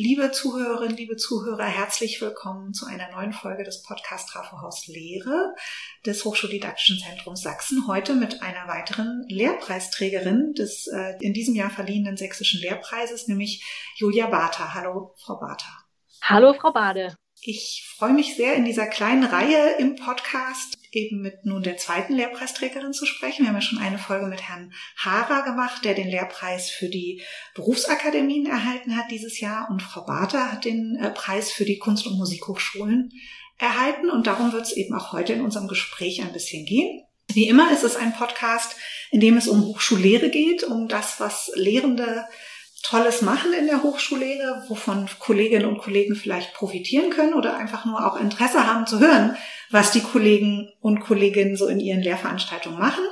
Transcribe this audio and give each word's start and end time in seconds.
Liebe 0.00 0.30
Zuhörerinnen, 0.30 0.96
liebe 0.96 1.16
Zuhörer, 1.16 1.64
herzlich 1.64 2.20
willkommen 2.20 2.72
zu 2.72 2.86
einer 2.86 3.10
neuen 3.10 3.32
Folge 3.32 3.64
des 3.64 3.82
Podcast 3.82 4.28
Trafohaus 4.28 4.86
Lehre 4.86 5.56
des 6.06 6.24
Hochschuldidaktischen 6.24 6.98
Zentrums 6.98 7.42
Sachsen. 7.42 7.88
Heute 7.88 8.14
mit 8.14 8.40
einer 8.40 8.68
weiteren 8.68 9.24
Lehrpreisträgerin 9.26 10.52
des 10.56 10.86
äh, 10.86 11.16
in 11.18 11.32
diesem 11.32 11.56
Jahr 11.56 11.70
verliehenen 11.70 12.16
Sächsischen 12.16 12.60
Lehrpreises, 12.60 13.26
nämlich 13.26 13.64
Julia 13.96 14.28
Bartha. 14.28 14.72
Hallo, 14.72 15.16
Frau 15.18 15.40
Bartha. 15.40 15.68
Hallo, 16.22 16.54
Frau 16.54 16.72
Bade. 16.72 17.16
Ich 17.40 17.84
freue 17.96 18.12
mich 18.12 18.34
sehr, 18.34 18.54
in 18.54 18.64
dieser 18.64 18.86
kleinen 18.86 19.24
Reihe 19.24 19.76
im 19.78 19.94
Podcast 19.94 20.76
eben 20.90 21.20
mit 21.20 21.44
nun 21.44 21.62
der 21.62 21.76
zweiten 21.76 22.14
Lehrpreisträgerin 22.14 22.92
zu 22.92 23.06
sprechen. 23.06 23.42
Wir 23.42 23.48
haben 23.48 23.56
ja 23.56 23.60
schon 23.60 23.78
eine 23.78 23.98
Folge 23.98 24.26
mit 24.26 24.42
Herrn 24.42 24.72
Hara 24.96 25.42
gemacht, 25.42 25.84
der 25.84 25.94
den 25.94 26.08
Lehrpreis 26.08 26.70
für 26.70 26.88
die 26.88 27.22
Berufsakademien 27.54 28.46
erhalten 28.46 28.96
hat 28.96 29.10
dieses 29.10 29.38
Jahr. 29.38 29.70
Und 29.70 29.82
Frau 29.82 30.04
Bartha 30.04 30.50
hat 30.50 30.64
den 30.64 30.96
äh, 30.96 31.10
Preis 31.10 31.52
für 31.52 31.64
die 31.64 31.78
Kunst- 31.78 32.06
und 32.06 32.18
Musikhochschulen 32.18 33.12
erhalten. 33.56 34.10
Und 34.10 34.26
darum 34.26 34.52
wird 34.52 34.66
es 34.66 34.72
eben 34.72 34.94
auch 34.94 35.12
heute 35.12 35.34
in 35.34 35.42
unserem 35.42 35.68
Gespräch 35.68 36.22
ein 36.22 36.32
bisschen 36.32 36.66
gehen. 36.66 37.04
Wie 37.32 37.48
immer 37.48 37.70
ist 37.72 37.84
es 37.84 37.94
ein 37.96 38.14
Podcast, 38.14 38.74
in 39.10 39.20
dem 39.20 39.36
es 39.36 39.46
um 39.46 39.64
Hochschullehre 39.64 40.30
geht, 40.30 40.64
um 40.64 40.88
das, 40.88 41.20
was 41.20 41.52
Lehrende 41.54 42.24
Tolles 42.82 43.22
machen 43.22 43.52
in 43.52 43.66
der 43.66 43.82
Hochschullehre, 43.82 44.64
wovon 44.68 45.08
Kolleginnen 45.18 45.66
und 45.66 45.78
Kollegen 45.78 46.14
vielleicht 46.14 46.54
profitieren 46.54 47.10
können 47.10 47.34
oder 47.34 47.56
einfach 47.56 47.84
nur 47.84 48.06
auch 48.06 48.18
Interesse 48.18 48.66
haben 48.66 48.86
zu 48.86 49.00
hören, 49.00 49.36
was 49.70 49.90
die 49.90 50.02
Kollegen 50.02 50.72
und 50.80 51.00
Kolleginnen 51.00 51.56
so 51.56 51.66
in 51.66 51.80
ihren 51.80 52.02
Lehrveranstaltungen 52.02 52.78
machen. 52.78 53.04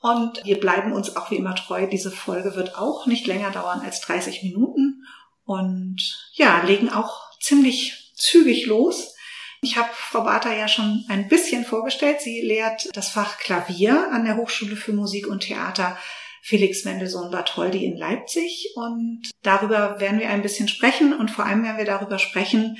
Und 0.00 0.44
wir 0.44 0.58
bleiben 0.58 0.92
uns 0.92 1.16
auch 1.16 1.30
wie 1.30 1.36
immer 1.36 1.54
treu. 1.54 1.86
Diese 1.86 2.10
Folge 2.10 2.56
wird 2.56 2.76
auch 2.76 3.06
nicht 3.06 3.26
länger 3.26 3.50
dauern 3.50 3.82
als 3.84 4.00
30 4.00 4.42
Minuten 4.42 5.04
und 5.44 6.30
ja, 6.32 6.62
legen 6.62 6.90
auch 6.90 7.30
ziemlich 7.40 8.12
zügig 8.14 8.66
los. 8.66 9.14
Ich 9.60 9.76
habe 9.76 9.90
Frau 9.92 10.22
Bartha 10.22 10.52
ja 10.52 10.66
schon 10.66 11.04
ein 11.08 11.28
bisschen 11.28 11.64
vorgestellt. 11.64 12.20
Sie 12.20 12.40
lehrt 12.40 12.88
das 12.96 13.10
Fach 13.10 13.38
Klavier 13.38 14.10
an 14.10 14.24
der 14.24 14.36
Hochschule 14.36 14.74
für 14.74 14.92
Musik 14.92 15.28
und 15.28 15.40
Theater 15.40 15.96
Felix 16.42 16.84
Mendelssohn 16.84 17.30
Bartholdy 17.30 17.84
in 17.84 17.96
Leipzig. 17.96 18.72
Und 18.74 19.30
darüber 19.42 20.00
werden 20.00 20.18
wir 20.18 20.28
ein 20.28 20.42
bisschen 20.42 20.68
sprechen 20.68 21.14
und 21.14 21.30
vor 21.30 21.46
allem 21.46 21.62
werden 21.62 21.78
wir 21.78 21.84
darüber 21.84 22.18
sprechen. 22.18 22.78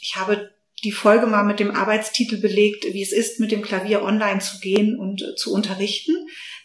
Ich 0.00 0.16
habe 0.16 0.50
die 0.84 0.92
Folge 0.92 1.26
mal 1.26 1.42
mit 1.42 1.58
dem 1.58 1.74
Arbeitstitel 1.74 2.36
belegt, 2.36 2.84
wie 2.92 3.02
es 3.02 3.12
ist, 3.12 3.40
mit 3.40 3.50
dem 3.50 3.62
Klavier 3.62 4.02
online 4.02 4.38
zu 4.38 4.60
gehen 4.60 4.96
und 4.96 5.24
zu 5.36 5.52
unterrichten. 5.52 6.14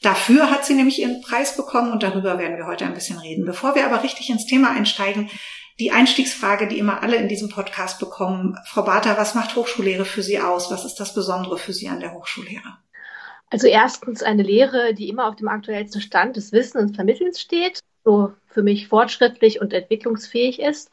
Dafür 0.02 0.52
hat 0.52 0.66
sie 0.66 0.76
nämlich 0.76 1.00
ihren 1.00 1.22
Preis 1.22 1.56
bekommen 1.56 1.92
und 1.92 2.04
darüber 2.04 2.38
werden 2.38 2.58
wir 2.58 2.68
heute 2.68 2.86
ein 2.86 2.94
bisschen 2.94 3.18
reden. 3.18 3.46
Bevor 3.46 3.74
wir 3.74 3.86
aber 3.86 4.04
richtig 4.04 4.30
ins 4.30 4.46
Thema 4.46 4.70
einsteigen, 4.70 5.30
die 5.80 5.92
Einstiegsfrage, 5.92 6.68
die 6.68 6.78
immer 6.78 7.02
alle 7.02 7.16
in 7.16 7.28
diesem 7.28 7.50
Podcast 7.50 8.00
bekommen. 8.00 8.56
Frau 8.68 8.84
Bartha, 8.84 9.18
was 9.18 9.34
macht 9.34 9.56
Hochschullehre 9.56 10.06
für 10.06 10.22
Sie 10.22 10.40
aus? 10.40 10.70
Was 10.70 10.86
ist 10.86 10.96
das 10.96 11.16
Besondere 11.16 11.58
für 11.58 11.74
Sie 11.74 11.88
an 11.88 12.00
der 12.00 12.14
Hochschullehre? 12.14 12.78
Also 13.54 13.68
erstens 13.68 14.24
eine 14.24 14.42
Lehre, 14.42 14.96
die 14.96 15.10
immer 15.10 15.28
auf 15.28 15.36
dem 15.36 15.48
aktuellsten 15.48 16.02
Stand 16.02 16.38
des 16.38 16.54
Wissens 16.54 16.90
und 16.90 16.96
Vermittelns 16.96 17.40
steht, 17.40 17.82
so 18.04 18.34
für 18.48 18.64
mich 18.64 18.88
fortschrittlich 18.88 19.62
und 19.62 19.74
entwicklungsfähig 19.74 20.60
ist. 20.60 20.90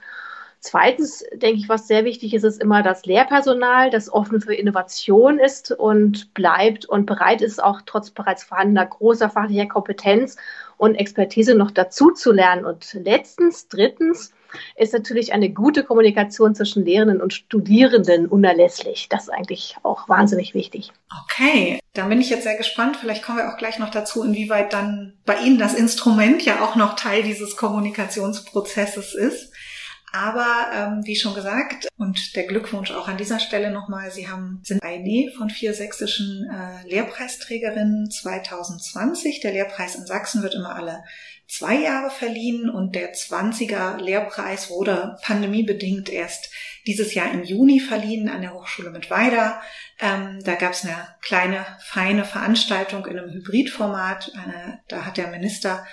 Zweitens 0.59 1.25
denke 1.33 1.59
ich, 1.59 1.71
was 1.71 1.89
sehr 1.89 2.05
wichtig 2.05 2.35
ist, 2.35 2.45
ist 2.45 2.61
immer 2.61 2.83
das 2.83 3.07
Lehrpersonal, 3.07 3.89
das 3.89 4.13
offen 4.13 4.43
für 4.43 4.55
Innovation 4.55 5.39
ist 5.39 5.73
und 5.73 6.35
bleibt 6.35 6.85
und 6.85 7.07
bereit 7.07 7.41
ist, 7.41 7.65
auch 7.65 7.81
trotz 7.87 8.11
bereits 8.11 8.45
vorhandener 8.45 8.85
großer 8.85 9.31
fachlicher 9.31 9.65
Kompetenz 9.65 10.37
und 10.77 10.97
Expertise 10.97 11.55
noch 11.55 11.71
dazu 11.71 12.11
zu 12.11 12.31
lernen. 12.31 12.67
Und 12.67 12.93
letztens, 12.93 13.69
drittens, 13.69 14.35
ist 14.77 14.93
natürlich 14.93 15.33
eine 15.33 15.51
gute 15.51 15.85
Kommunikation 15.85 16.55
zwischen 16.55 16.85
Lehrenden 16.85 17.21
und 17.21 17.33
Studierenden 17.33 18.27
unerlässlich. 18.27 19.09
Das 19.09 19.25
ist 19.25 19.31
eigentlich 19.31 19.77
auch 19.83 20.09
wahnsinnig 20.09 20.55
wichtig. 20.55 20.93
Okay, 21.25 21.81
dann 21.93 22.09
bin 22.09 22.21
ich 22.21 22.31
jetzt 22.31 22.45
sehr 22.45 22.57
gespannt. 22.57 22.97
Vielleicht 22.97 23.23
kommen 23.23 23.39
wir 23.39 23.53
auch 23.53 23.59
gleich 23.59 23.79
noch 23.79 23.91
dazu, 23.91 24.23
inwieweit 24.23 24.73
dann 24.73 25.15
bei 25.27 25.37
Ihnen 25.41 25.59
das 25.59 25.75
Instrument 25.75 26.45
ja 26.45 26.65
auch 26.65 26.77
noch 26.77 26.97
Teil 26.97 27.23
dieses 27.23 27.57
Kommunikationsprozesses 27.57 29.15
ist. 29.15 29.53
Aber 30.13 30.67
ähm, 30.75 31.01
wie 31.05 31.15
schon 31.15 31.35
gesagt, 31.35 31.87
und 31.97 32.35
der 32.35 32.45
Glückwunsch 32.45 32.91
auch 32.91 33.07
an 33.07 33.17
dieser 33.17 33.39
Stelle 33.39 33.71
nochmal, 33.71 34.11
Sie 34.11 34.29
haben, 34.29 34.61
sind 34.65 34.83
eine 34.83 35.31
von 35.37 35.51
vier 35.51 35.73
sächsischen 35.73 36.51
äh, 36.51 36.89
Lehrpreisträgerinnen 36.89 38.11
2020. 38.11 39.41
Der 39.41 39.53
Lehrpreis 39.53 39.95
in 39.95 40.07
Sachsen 40.07 40.43
wird 40.43 40.55
immer 40.55 40.75
alle 40.75 41.05
zwei 41.51 41.75
Jahre 41.75 42.11
verliehen 42.11 42.71
und 42.71 42.95
der 42.95 43.13
20er 43.13 44.01
Lehrpreis 44.01 44.71
wurde 44.71 45.17
pandemiebedingt 45.23 46.09
erst 46.09 46.51
dieses 46.87 47.13
Jahr 47.15 47.33
im 47.33 47.43
Juni 47.43 47.81
verliehen 47.81 48.29
an 48.29 48.41
der 48.41 48.55
Hochschule 48.55 48.91
mit 48.91 49.11
Weida. 49.11 49.61
Ähm, 49.99 50.39
da 50.45 50.55
gab 50.55 50.73
es 50.73 50.85
eine 50.85 51.09
kleine, 51.23 51.67
feine 51.85 52.25
Veranstaltung 52.25 53.05
in 53.07 53.19
einem 53.19 53.31
Hybridformat. 53.31 54.33
Eine, 54.35 54.81
da 54.89 55.05
hat 55.05 55.17
der 55.17 55.29
Minister 55.29 55.85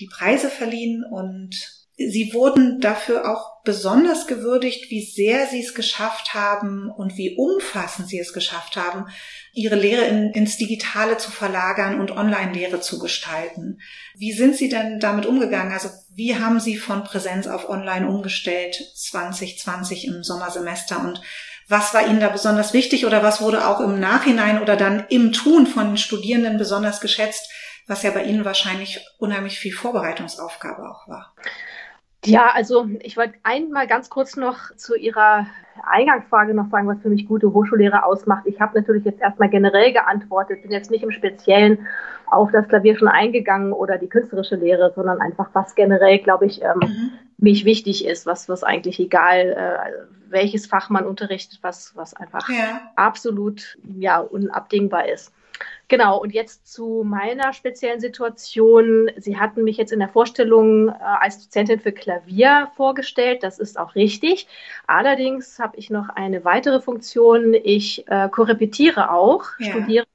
die 0.00 0.08
Preise 0.08 0.50
verliehen 0.50 1.04
und 1.04 1.84
Sie 1.96 2.34
wurden 2.34 2.80
dafür 2.80 3.30
auch 3.30 3.62
besonders 3.62 4.26
gewürdigt, 4.26 4.90
wie 4.90 5.04
sehr 5.04 5.46
Sie 5.46 5.60
es 5.60 5.74
geschafft 5.74 6.34
haben 6.34 6.90
und 6.90 7.16
wie 7.16 7.36
umfassend 7.36 8.08
Sie 8.08 8.18
es 8.18 8.32
geschafft 8.32 8.76
haben, 8.76 9.06
Ihre 9.54 9.76
Lehre 9.76 10.04
in, 10.04 10.32
ins 10.32 10.56
Digitale 10.56 11.16
zu 11.16 11.30
verlagern 11.30 12.00
und 12.00 12.10
Online-Lehre 12.10 12.80
zu 12.80 12.98
gestalten. 12.98 13.80
Wie 14.16 14.32
sind 14.32 14.56
Sie 14.56 14.68
denn 14.68 14.98
damit 14.98 15.26
umgegangen? 15.26 15.72
Also 15.72 15.88
wie 16.14 16.36
haben 16.36 16.60
Sie 16.60 16.76
von 16.76 17.04
Präsenz 17.04 17.46
auf 17.46 17.68
Online 17.68 18.08
umgestellt 18.08 18.76
2020 18.96 20.06
im 20.06 20.24
Sommersemester 20.24 21.00
und 21.00 21.20
was 21.68 21.94
war 21.94 22.06
Ihnen 22.06 22.20
da 22.20 22.28
besonders 22.28 22.74
wichtig 22.74 23.06
oder 23.06 23.22
was 23.22 23.40
wurde 23.40 23.66
auch 23.66 23.80
im 23.80 23.98
Nachhinein 23.98 24.60
oder 24.60 24.76
dann 24.76 25.06
im 25.08 25.32
Tun 25.32 25.66
von 25.66 25.96
Studierenden 25.96 26.58
besonders 26.58 27.00
geschätzt, 27.00 27.48
was 27.86 28.02
ja 28.02 28.10
bei 28.10 28.24
Ihnen 28.24 28.44
wahrscheinlich 28.44 29.00
unheimlich 29.18 29.58
viel 29.58 29.72
Vorbereitungsaufgabe 29.72 30.82
auch 30.82 31.08
war? 31.08 31.34
Ja, 32.26 32.50
also 32.54 32.88
ich 33.00 33.16
wollte 33.16 33.34
einmal 33.42 33.86
ganz 33.86 34.10
kurz 34.10 34.36
noch 34.36 34.74
zu 34.76 34.94
Ihrer 34.94 35.46
Eingangsfrage 35.82 36.54
noch 36.54 36.70
sagen, 36.70 36.86
was 36.88 37.00
für 37.02 37.08
mich 37.08 37.26
gute 37.26 37.52
Hochschullehre 37.52 38.04
ausmacht. 38.04 38.46
Ich 38.46 38.60
habe 38.60 38.78
natürlich 38.78 39.04
jetzt 39.04 39.20
erstmal 39.20 39.48
generell 39.48 39.92
geantwortet, 39.92 40.62
bin 40.62 40.70
jetzt 40.70 40.90
nicht 40.90 41.02
im 41.02 41.10
Speziellen 41.10 41.86
auf 42.26 42.50
das 42.52 42.68
Klavier 42.68 42.96
schon 42.96 43.08
eingegangen 43.08 43.72
oder 43.72 43.98
die 43.98 44.08
künstlerische 44.08 44.56
Lehre, 44.56 44.92
sondern 44.94 45.20
einfach, 45.20 45.50
was 45.52 45.74
generell, 45.74 46.18
glaube 46.18 46.46
ich, 46.46 46.62
ähm, 46.62 46.80
mhm. 46.80 47.12
mich 47.38 47.64
wichtig 47.64 48.06
ist, 48.06 48.26
was, 48.26 48.48
was 48.48 48.64
eigentlich 48.64 48.98
egal, 48.98 49.50
äh, 49.52 50.30
welches 50.30 50.66
Fach 50.66 50.90
man 50.90 51.06
unterrichtet, 51.06 51.58
was, 51.62 51.94
was 51.94 52.14
einfach 52.14 52.48
ja. 52.48 52.80
absolut 52.96 53.78
ja, 53.98 54.18
unabdingbar 54.20 55.08
ist. 55.08 55.32
Genau, 55.88 56.18
und 56.18 56.32
jetzt 56.32 56.66
zu 56.72 57.02
meiner 57.04 57.52
speziellen 57.52 58.00
Situation. 58.00 59.10
Sie 59.16 59.38
hatten 59.38 59.64
mich 59.64 59.76
jetzt 59.76 59.92
in 59.92 59.98
der 59.98 60.08
Vorstellung 60.08 60.88
äh, 60.88 60.92
als 60.98 61.44
Dozentin 61.44 61.78
für 61.78 61.92
Klavier 61.92 62.70
vorgestellt. 62.74 63.42
Das 63.42 63.58
ist 63.58 63.78
auch 63.78 63.94
richtig. 63.94 64.48
Allerdings 64.86 65.58
habe 65.58 65.76
ich 65.76 65.90
noch 65.90 66.08
eine 66.08 66.44
weitere 66.44 66.80
Funktion. 66.80 67.54
Ich 67.54 68.08
äh, 68.08 68.28
korrepetiere 68.30 69.10
auch 69.10 69.44
ja. 69.58 69.72
Studierende 69.72 70.08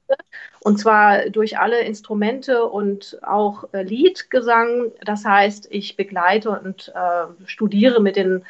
und 0.62 0.78
zwar 0.78 1.30
durch 1.30 1.58
alle 1.58 1.80
Instrumente 1.82 2.66
und 2.66 3.18
auch 3.22 3.64
äh, 3.72 3.82
Liedgesang. 3.82 4.92
Das 5.04 5.24
heißt, 5.24 5.68
ich 5.70 5.96
begleite 5.96 6.50
und 6.50 6.92
äh, 6.94 7.46
studiere 7.46 8.00
mit 8.00 8.16
den, 8.16 8.44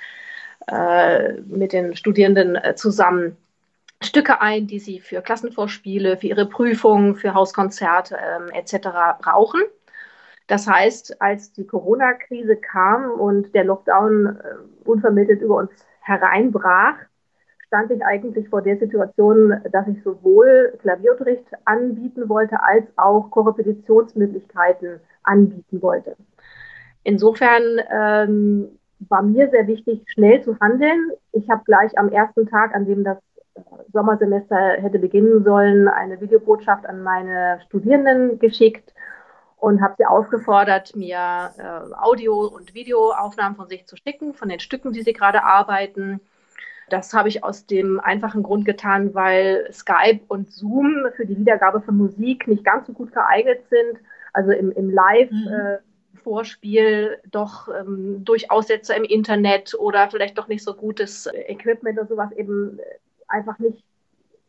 äh, 0.67 1.35
mit 1.43 1.73
den 1.73 1.97
Studierenden 1.97 2.57
äh, 2.57 2.75
zusammen 2.75 3.37
Stücke 4.03 4.41
ein, 4.41 4.67
die 4.67 4.79
sie 4.79 5.01
für 5.01 5.21
Klassenvorspiele, 5.21 6.17
für 6.17 6.27
ihre 6.27 6.47
Prüfungen, 6.47 7.17
für 7.17 7.35
Hauskonzerte 7.35 8.17
ähm, 8.17 8.49
etc. 8.53 9.19
brauchen. 9.21 9.61
Das 10.47 10.67
heißt, 10.67 11.21
als 11.21 11.53
die 11.53 11.67
Corona-Krise 11.67 12.57
kam 12.57 13.11
und 13.11 13.55
der 13.55 13.65
Lockdown 13.65 14.27
äh, 14.27 14.89
unvermittelt 14.89 15.43
über 15.43 15.57
uns 15.57 15.71
hereinbrach, 16.01 16.97
stand 17.67 17.93
ich 17.93 18.05
eigentlich 18.05 18.49
vor 18.49 18.63
der 18.63 18.79
Situation, 18.79 19.61
dass 19.71 19.87
ich 19.87 20.03
sowohl 20.03 20.77
Klavierunterricht 20.81 21.47
anbieten 21.67 22.29
wollte, 22.29 22.61
als 22.63 22.87
auch 22.97 23.31
Korrepetitionsmöglichkeiten 23.31 24.99
anbieten 25.23 25.81
wollte. 25.83 26.17
Insofern 27.05 27.63
ähm, 27.93 28.79
war 29.09 29.23
mir 29.23 29.49
sehr 29.51 29.67
wichtig, 29.69 30.03
schnell 30.09 30.43
zu 30.43 30.59
handeln. 30.59 31.13
Ich 31.33 31.49
habe 31.49 31.63
gleich 31.65 31.97
am 31.97 32.09
ersten 32.09 32.49
Tag, 32.49 32.75
an 32.75 32.87
dem 32.87 33.05
das 33.05 33.19
Sommersemester 33.93 34.57
hätte 34.81 34.99
beginnen 34.99 35.45
sollen, 35.45 35.89
eine 35.89 36.21
Videobotschaft 36.21 36.87
an 36.87 37.03
meine 37.03 37.61
Studierenden 37.67 38.39
geschickt 38.39 38.93
und 39.57 39.83
habe 39.83 39.95
sie 39.99 40.07
aufgefordert, 40.07 40.97
mir 40.97 41.51
äh, 41.59 41.95
Audio- 41.95 42.47
und 42.47 42.75
Videoaufnahmen 42.75 43.57
von 43.57 43.69
sich 43.69 43.87
zu 43.87 43.97
schicken, 43.97 44.35
von 44.35 44.49
den 44.49 44.61
Stücken, 44.61 44.93
die 44.93 45.03
sie 45.03 45.13
gerade 45.13 45.45
arbeiten. 45.45 46.21
Das 46.89 47.13
habe 47.13 47.29
ich 47.29 47.45
aus 47.45 47.67
dem 47.67 48.01
einfachen 48.01 48.43
Grund 48.43 48.65
getan, 48.65 49.15
weil 49.15 49.69
Skype 49.73 50.21
und 50.29 50.51
Zoom 50.51 51.07
für 51.15 51.27
die 51.27 51.39
Wiedergabe 51.39 51.81
von 51.81 51.97
Musik 51.97 52.49
nicht 52.49 52.65
ganz 52.65 52.87
so 52.87 52.93
gut 52.93 53.13
geeignet 53.13 53.61
sind. 53.69 54.01
Also 54.33 54.51
im, 54.53 54.73
im 54.73 54.91
Live 54.91 55.31
mhm. 55.31 55.49
äh, 55.49 55.79
Vorspiel 56.23 57.19
doch 57.31 57.69
ähm, 57.69 58.25
durch 58.25 58.51
Aussetzer 58.51 58.97
im 58.97 59.05
Internet 59.05 59.75
oder 59.79 60.11
vielleicht 60.11 60.37
doch 60.39 60.49
nicht 60.49 60.65
so 60.65 60.75
gutes 60.75 61.29
Equipment 61.33 61.99
oder 61.99 62.09
sowas 62.09 62.33
eben 62.33 62.79
einfach 63.31 63.59
nicht 63.59 63.85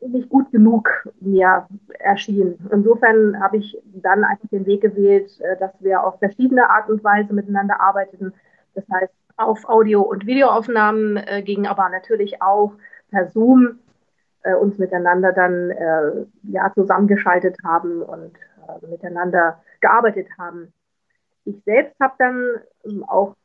nicht 0.07 0.30
gut 0.30 0.51
genug 0.51 0.89
mir 1.19 1.68
erschien. 2.00 2.57
Insofern 2.72 3.39
habe 3.39 3.57
ich 3.57 3.78
dann 3.94 4.24
einfach 4.24 4.48
den 4.50 4.66
Weg 4.66 4.81
gewählt, 4.81 5.39
äh, 5.42 5.57
dass 5.57 5.72
wir 5.80 6.04
auf 6.04 6.19
verschiedene 6.19 6.69
Art 6.69 6.89
und 6.89 7.04
Weise 7.04 7.33
miteinander 7.33 7.80
arbeiteten. 7.80 8.33
Das 8.74 8.83
heißt, 8.92 9.13
auf 9.38 9.68
Audio- 9.69 10.01
und 10.01 10.25
Videoaufnahmen 10.25 11.18
äh, 11.18 11.42
ging 11.44 11.68
aber 11.68 11.89
natürlich 11.89 12.42
auch 12.42 12.74
per 13.12 13.30
Zoom 13.30 13.80
äh, 14.44 14.56
uns 14.56 14.78
miteinander 14.78 15.34
dann 15.34 15.69
äh, 15.69 16.25
ja, 16.44 16.72
zusammengeschaltet 16.74 17.57
haben 17.63 18.01
und 18.01 18.34
äh, 18.68 18.88
miteinander 18.88 19.62
gearbeitet 19.81 20.27
haben. 20.38 20.74
Ich 21.45 21.62
selbst 21.66 22.00
habe 22.00 22.13
dann 22.18 22.45
ähm, 22.86 23.04
auch 23.04 23.36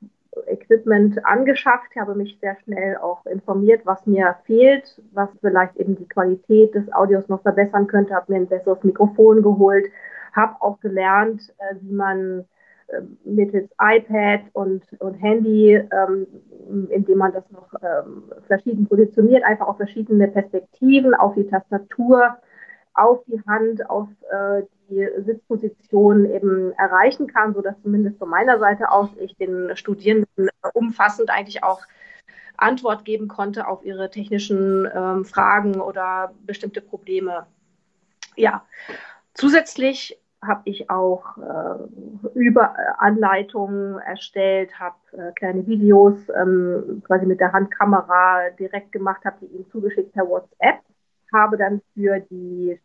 Equipment 0.46 1.24
angeschafft. 1.24 1.94
Habe 1.98 2.14
mich 2.14 2.38
sehr 2.40 2.56
schnell 2.64 2.96
auch 2.96 3.24
informiert, 3.26 3.82
was 3.84 4.06
mir 4.06 4.36
fehlt, 4.44 5.00
was 5.12 5.28
vielleicht 5.40 5.76
eben 5.76 5.96
die 5.96 6.08
Qualität 6.08 6.74
des 6.74 6.92
Audios 6.92 7.28
noch 7.28 7.42
verbessern 7.42 7.86
könnte. 7.86 8.14
Habe 8.14 8.32
mir 8.32 8.40
ein 8.40 8.48
besseres 8.48 8.82
Mikrofon 8.84 9.42
geholt, 9.42 9.86
habe 10.34 10.56
auch 10.60 10.80
gelernt, 10.80 11.42
äh, 11.58 11.74
wie 11.80 11.92
man 11.92 12.44
äh, 12.88 13.00
mittels 13.24 13.68
iPad 13.80 14.42
und, 14.52 14.84
und 15.00 15.14
Handy, 15.14 15.74
ähm, 15.74 16.26
indem 16.90 17.18
man 17.18 17.32
das 17.32 17.50
noch 17.50 17.72
ähm, 17.82 18.24
verschieden 18.46 18.86
positioniert, 18.86 19.44
einfach 19.44 19.66
auf 19.66 19.76
verschiedene 19.76 20.28
Perspektiven, 20.28 21.14
auf 21.14 21.34
die 21.34 21.48
Tastatur, 21.48 22.36
auf 22.96 23.22
die 23.26 23.42
Hand, 23.46 23.88
auf 23.88 24.08
äh, 24.30 24.62
die 24.88 25.08
Sitzposition 25.24 26.24
eben 26.26 26.72
erreichen 26.72 27.26
kann, 27.26 27.54
so 27.54 27.60
dass 27.60 27.80
zumindest 27.82 28.18
von 28.18 28.28
meiner 28.28 28.58
Seite 28.58 28.90
aus 28.90 29.10
ich 29.18 29.36
den 29.36 29.76
Studierenden 29.76 30.48
umfassend 30.74 31.30
eigentlich 31.30 31.64
auch 31.64 31.80
Antwort 32.56 33.04
geben 33.04 33.28
konnte 33.28 33.66
auf 33.66 33.84
ihre 33.84 34.10
technischen 34.10 34.88
ähm, 34.94 35.24
Fragen 35.24 35.80
oder 35.80 36.32
bestimmte 36.46 36.80
Probleme. 36.80 37.46
Ja, 38.36 38.64
zusätzlich 39.34 40.18
habe 40.42 40.62
ich 40.64 40.90
auch 40.90 41.36
äh, 41.38 42.38
über 42.38 42.74
Anleitungen 42.98 43.98
erstellt, 43.98 44.78
habe 44.78 44.96
äh, 45.12 45.32
kleine 45.32 45.66
Videos 45.66 46.28
ähm, 46.30 47.02
quasi 47.04 47.26
mit 47.26 47.40
der 47.40 47.52
Handkamera 47.52 48.50
direkt 48.58 48.92
gemacht, 48.92 49.24
habe 49.24 49.38
die 49.40 49.46
ihnen 49.46 49.68
zugeschickt 49.70 50.12
per 50.12 50.28
WhatsApp, 50.28 50.80
habe 51.32 51.56
dann 51.56 51.82
für 51.94 52.20
die 52.20 52.78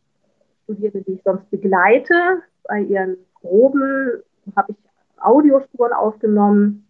Studierende, 0.74 1.04
die 1.04 1.14
ich 1.14 1.24
sonst 1.24 1.50
begleite, 1.50 2.42
bei 2.64 2.82
ihren 2.82 3.18
Proben 3.42 4.24
habe 4.56 4.72
ich 4.72 4.78
Audiospuren 5.18 5.94
aufgenommen. 5.94 6.88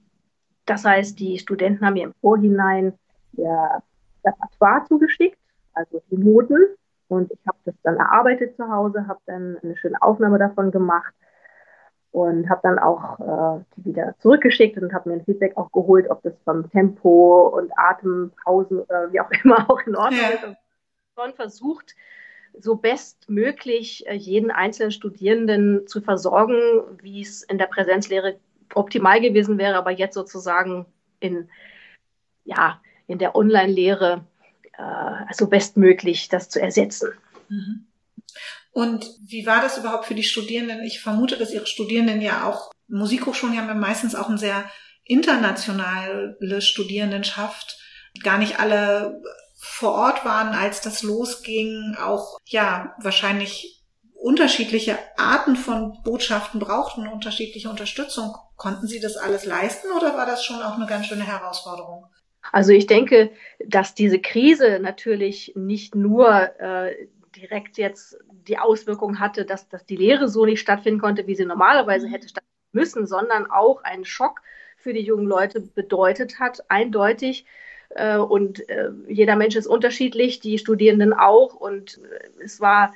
Das 0.65 0.85
heißt, 0.85 1.19
die 1.19 1.39
Studenten 1.39 1.85
haben 1.85 1.93
mir 1.93 2.03
im 2.03 2.13
Vorhinein 2.21 2.93
der 3.33 3.81
Repertoire 4.23 4.85
zugeschickt, 4.87 5.37
also 5.73 6.01
die 6.11 6.17
Noten. 6.17 6.67
Und 7.07 7.31
ich 7.31 7.39
habe 7.45 7.57
das 7.65 7.75
dann 7.83 7.97
erarbeitet 7.97 8.55
zu 8.55 8.69
Hause, 8.69 9.07
habe 9.07 9.19
dann 9.25 9.57
eine 9.61 9.75
schöne 9.75 10.01
Aufnahme 10.01 10.39
davon 10.39 10.71
gemacht 10.71 11.13
und 12.11 12.49
habe 12.49 12.61
dann 12.63 12.79
auch 12.79 13.19
äh, 13.19 13.63
die 13.75 13.85
wieder 13.85 14.15
zurückgeschickt 14.19 14.77
und 14.77 14.93
habe 14.93 15.09
mir 15.09 15.15
ein 15.15 15.25
Feedback 15.25 15.57
auch 15.57 15.71
geholt, 15.71 16.09
ob 16.09 16.21
das 16.23 16.33
vom 16.45 16.69
Tempo 16.69 17.47
und 17.47 17.71
Atempausen 17.77 18.79
äh, 18.89 19.11
wie 19.11 19.19
auch 19.19 19.31
immer 19.43 19.69
auch 19.69 19.81
in 19.81 19.95
Ordnung 19.95 20.21
ja. 20.21 20.35
ist. 20.35 20.43
Und 20.43 20.57
schon 21.17 21.33
versucht, 21.33 21.95
so 22.59 22.75
bestmöglich 22.75 24.05
äh, 24.07 24.15
jeden 24.15 24.51
einzelnen 24.51 24.91
Studierenden 24.91 25.87
zu 25.87 26.01
versorgen, 26.01 26.57
wie 27.01 27.21
es 27.21 27.43
in 27.43 27.57
der 27.57 27.67
Präsenzlehre 27.67 28.39
optimal 28.73 29.21
gewesen 29.21 29.57
wäre, 29.57 29.75
aber 29.75 29.91
jetzt 29.91 30.13
sozusagen 30.13 30.85
in, 31.19 31.49
ja, 32.45 32.81
in 33.07 33.19
der 33.19 33.35
Online-Lehre 33.35 34.25
äh, 34.77 35.33
so 35.33 35.47
bestmöglich 35.47 36.29
das 36.29 36.49
zu 36.49 36.61
ersetzen. 36.61 37.11
Mhm. 37.49 37.85
Und 38.71 39.05
wie 39.25 39.45
war 39.45 39.61
das 39.61 39.77
überhaupt 39.77 40.05
für 40.05 40.15
die 40.15 40.23
Studierenden? 40.23 40.83
Ich 40.83 41.01
vermute, 41.01 41.37
dass 41.37 41.53
Ihre 41.53 41.67
Studierenden 41.67 42.21
ja 42.21 42.47
auch, 42.47 42.71
Musikhochschulen 42.87 43.57
haben 43.57 43.67
ja 43.67 43.73
meistens 43.73 44.15
auch 44.15 44.29
eine 44.29 44.37
sehr 44.37 44.69
internationale 45.03 46.61
Studierendenschaft. 46.61 47.77
Gar 48.23 48.37
nicht 48.37 48.59
alle 48.59 49.21
vor 49.63 49.91
Ort 49.91 50.25
waren, 50.25 50.55
als 50.55 50.81
das 50.81 51.03
losging, 51.03 51.95
auch 52.01 52.39
ja 52.45 52.95
wahrscheinlich 52.99 53.83
unterschiedliche 54.15 54.97
Arten 55.17 55.55
von 55.55 56.01
Botschaften 56.03 56.59
brauchten, 56.59 57.07
unterschiedliche 57.07 57.69
Unterstützung. 57.69 58.35
Konnten 58.55 58.87
Sie 58.87 58.99
das 58.99 59.17
alles 59.17 59.45
leisten 59.45 59.91
oder 59.91 60.15
war 60.15 60.25
das 60.25 60.43
schon 60.43 60.61
auch 60.63 60.77
eine 60.77 60.87
ganz 60.87 61.05
schöne 61.05 61.27
Herausforderung? 61.27 62.07
Also 62.51 62.71
ich 62.71 62.87
denke, 62.87 63.31
dass 63.63 63.93
diese 63.93 64.19
Krise 64.19 64.79
natürlich 64.81 65.53
nicht 65.55 65.93
nur 65.93 66.59
äh, 66.59 67.07
direkt 67.35 67.77
jetzt 67.77 68.17
die 68.47 68.57
Auswirkung 68.57 69.19
hatte, 69.19 69.45
dass, 69.45 69.69
dass 69.69 69.85
die 69.85 69.95
Lehre 69.95 70.27
so 70.27 70.45
nicht 70.45 70.59
stattfinden 70.59 70.99
konnte, 70.99 71.27
wie 71.27 71.35
sie 71.35 71.45
normalerweise 71.45 72.07
hätte 72.07 72.27
stattfinden 72.27 72.49
müssen, 72.71 73.05
sondern 73.05 73.49
auch 73.49 73.83
einen 73.83 74.05
Schock 74.05 74.41
für 74.77 74.93
die 74.93 75.01
jungen 75.01 75.27
Leute 75.27 75.61
bedeutet 75.61 76.39
hat, 76.39 76.63
eindeutig, 76.69 77.45
äh, 77.95 78.17
und 78.17 78.67
äh, 78.69 78.91
jeder 79.07 79.35
Mensch 79.35 79.55
ist 79.55 79.67
unterschiedlich, 79.67 80.39
die 80.39 80.57
Studierenden 80.57 81.13
auch. 81.13 81.53
Und 81.55 81.99
äh, 81.99 82.43
es 82.43 82.61
war, 82.61 82.93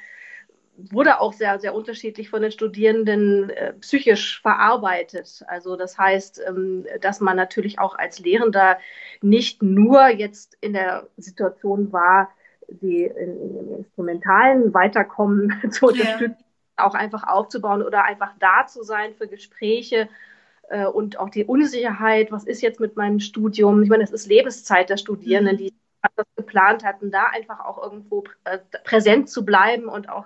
wurde 0.77 1.19
auch 1.19 1.33
sehr, 1.33 1.59
sehr 1.59 1.73
unterschiedlich 1.73 2.29
von 2.29 2.41
den 2.41 2.51
Studierenden 2.51 3.51
psychisch 3.79 4.41
verarbeitet. 4.41 5.43
Also 5.47 5.77
das 5.77 5.97
heißt, 5.97 6.41
ähm, 6.47 6.85
dass 7.01 7.21
man 7.21 7.37
natürlich 7.37 7.79
auch 7.79 7.97
als 7.97 8.19
Lehrender 8.19 8.77
nicht 9.21 9.63
nur 9.63 10.07
jetzt 10.07 10.57
in 10.59 10.73
der 10.73 11.07
Situation 11.17 11.93
war, 11.93 12.29
sie 12.67 13.03
in, 13.03 13.41
in 13.41 13.53
dem 13.55 13.75
Instrumentalen 13.77 14.73
weiterkommen 14.73 15.53
zu 15.71 15.87
unterstützen, 15.87 16.37
ja. 16.77 16.85
auch 16.85 16.93
einfach 16.93 17.25
aufzubauen 17.25 17.81
oder 17.81 18.03
einfach 18.03 18.33
da 18.39 18.65
zu 18.67 18.83
sein 18.83 19.13
für 19.13 19.27
Gespräche 19.27 20.09
äh, 20.69 20.85
und 20.85 21.19
auch 21.19 21.29
die 21.29 21.45
Unsicherheit, 21.45 22.31
was 22.31 22.45
ist 22.45 22.61
jetzt 22.61 22.79
mit 22.79 22.95
meinem 22.95 23.19
Studium? 23.19 23.83
Ich 23.83 23.89
meine, 23.89 24.03
es 24.03 24.11
ist 24.11 24.27
Lebenszeit 24.27 24.89
der 24.89 24.97
Studierenden, 24.97 25.55
mhm. 25.55 25.59
die 25.59 25.73
das 26.15 26.25
geplant 26.35 26.83
hatten, 26.83 27.11
da 27.11 27.27
einfach 27.33 27.59
auch 27.65 27.81
irgendwo 27.81 28.23
äh, 28.43 28.59
präsent 28.83 29.29
zu 29.29 29.43
bleiben 29.43 29.85
und 29.85 30.09
auch 30.09 30.25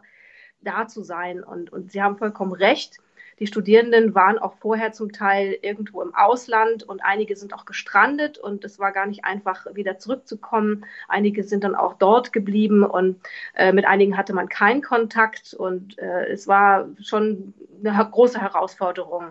da 0.62 0.88
zu 0.88 1.04
sein. 1.04 1.44
Und, 1.44 1.72
und 1.72 1.92
Sie 1.92 2.02
haben 2.02 2.18
vollkommen 2.18 2.52
recht. 2.52 2.98
Die 3.40 3.48
Studierenden 3.48 4.16
waren 4.16 4.38
auch 4.38 4.56
vorher 4.56 4.92
zum 4.92 5.14
Teil 5.14 5.58
irgendwo 5.62 6.02
im 6.02 6.14
Ausland 6.14 6.84
und 6.84 7.00
einige 7.02 7.38
sind 7.38 7.54
auch 7.54 7.64
gestrandet 7.66 8.38
und 8.38 8.66
es 8.66 8.80
war 8.80 8.92
gar 8.92 9.06
nicht 9.06 9.24
einfach, 9.24 9.66
wieder 9.74 9.98
zurückzukommen. 9.98 10.86
Einige 11.08 11.44
sind 11.46 11.64
dann 11.64 11.76
auch 11.76 11.94
dort 11.94 12.34
geblieben 12.34 12.84
und 12.84 13.22
äh, 13.56 13.72
mit 13.72 13.86
einigen 13.86 14.18
hatte 14.18 14.34
man 14.34 14.50
keinen 14.50 14.82
Kontakt 14.82 15.54
und 15.54 15.98
äh, 16.00 16.26
es 16.26 16.50
war 16.50 16.90
schon 17.02 17.54
eine 17.82 18.10
große 18.12 18.42
Herausforderung. 18.42 19.30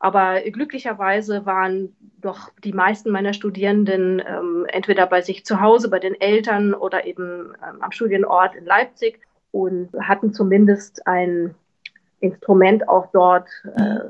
Aber 0.00 0.40
glücklicherweise 0.40 1.46
waren 1.46 1.94
doch 2.20 2.50
die 2.62 2.72
meisten 2.72 3.10
meiner 3.10 3.32
Studierenden 3.32 4.22
ähm, 4.26 4.66
entweder 4.68 5.06
bei 5.06 5.20
sich 5.20 5.44
zu 5.44 5.60
Hause, 5.60 5.88
bei 5.88 5.98
den 5.98 6.20
Eltern 6.20 6.74
oder 6.74 7.06
eben 7.06 7.54
ähm, 7.66 7.82
am 7.82 7.92
Studienort 7.92 8.54
in 8.54 8.64
Leipzig 8.64 9.20
und 9.52 9.90
hatten 10.00 10.32
zumindest 10.32 11.06
ein 11.06 11.54
Instrument 12.20 12.88
auch 12.88 13.10
dort, 13.12 13.48
äh, 13.76 14.00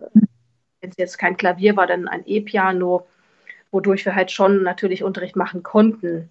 wenn 0.81 0.91
es 0.91 0.97
jetzt 0.97 1.19
kein 1.19 1.37
Klavier 1.37 1.77
war, 1.77 1.87
dann 1.87 2.09
ein 2.09 2.23
E-Piano, 2.27 3.07
wodurch 3.71 4.05
wir 4.05 4.15
halt 4.15 4.31
schon 4.31 4.63
natürlich 4.63 5.03
Unterricht 5.03 5.37
machen 5.37 5.63
konnten. 5.63 6.31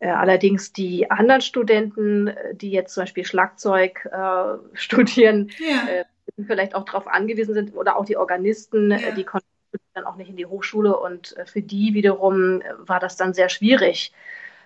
Äh, 0.00 0.10
allerdings 0.10 0.72
die 0.72 1.10
anderen 1.10 1.40
Studenten, 1.40 2.28
äh, 2.28 2.54
die 2.54 2.70
jetzt 2.70 2.94
zum 2.94 3.02
Beispiel 3.02 3.24
Schlagzeug 3.24 4.08
äh, 4.10 4.58
studieren, 4.72 5.50
ja. 5.58 5.88
äh, 5.88 6.04
vielleicht 6.46 6.74
auch 6.74 6.84
darauf 6.84 7.06
angewiesen 7.06 7.54
sind 7.54 7.74
oder 7.74 7.96
auch 7.96 8.04
die 8.04 8.16
Organisten, 8.16 8.90
äh, 8.90 9.00
ja. 9.00 9.10
die 9.12 9.24
konnten 9.24 9.46
dann 9.94 10.04
auch 10.04 10.16
nicht 10.16 10.30
in 10.30 10.36
die 10.36 10.46
Hochschule 10.46 10.96
und 10.96 11.36
äh, 11.36 11.46
für 11.46 11.62
die 11.62 11.94
wiederum 11.94 12.60
äh, 12.60 12.64
war 12.78 13.00
das 13.00 13.16
dann 13.16 13.34
sehr 13.34 13.48
schwierig, 13.48 14.12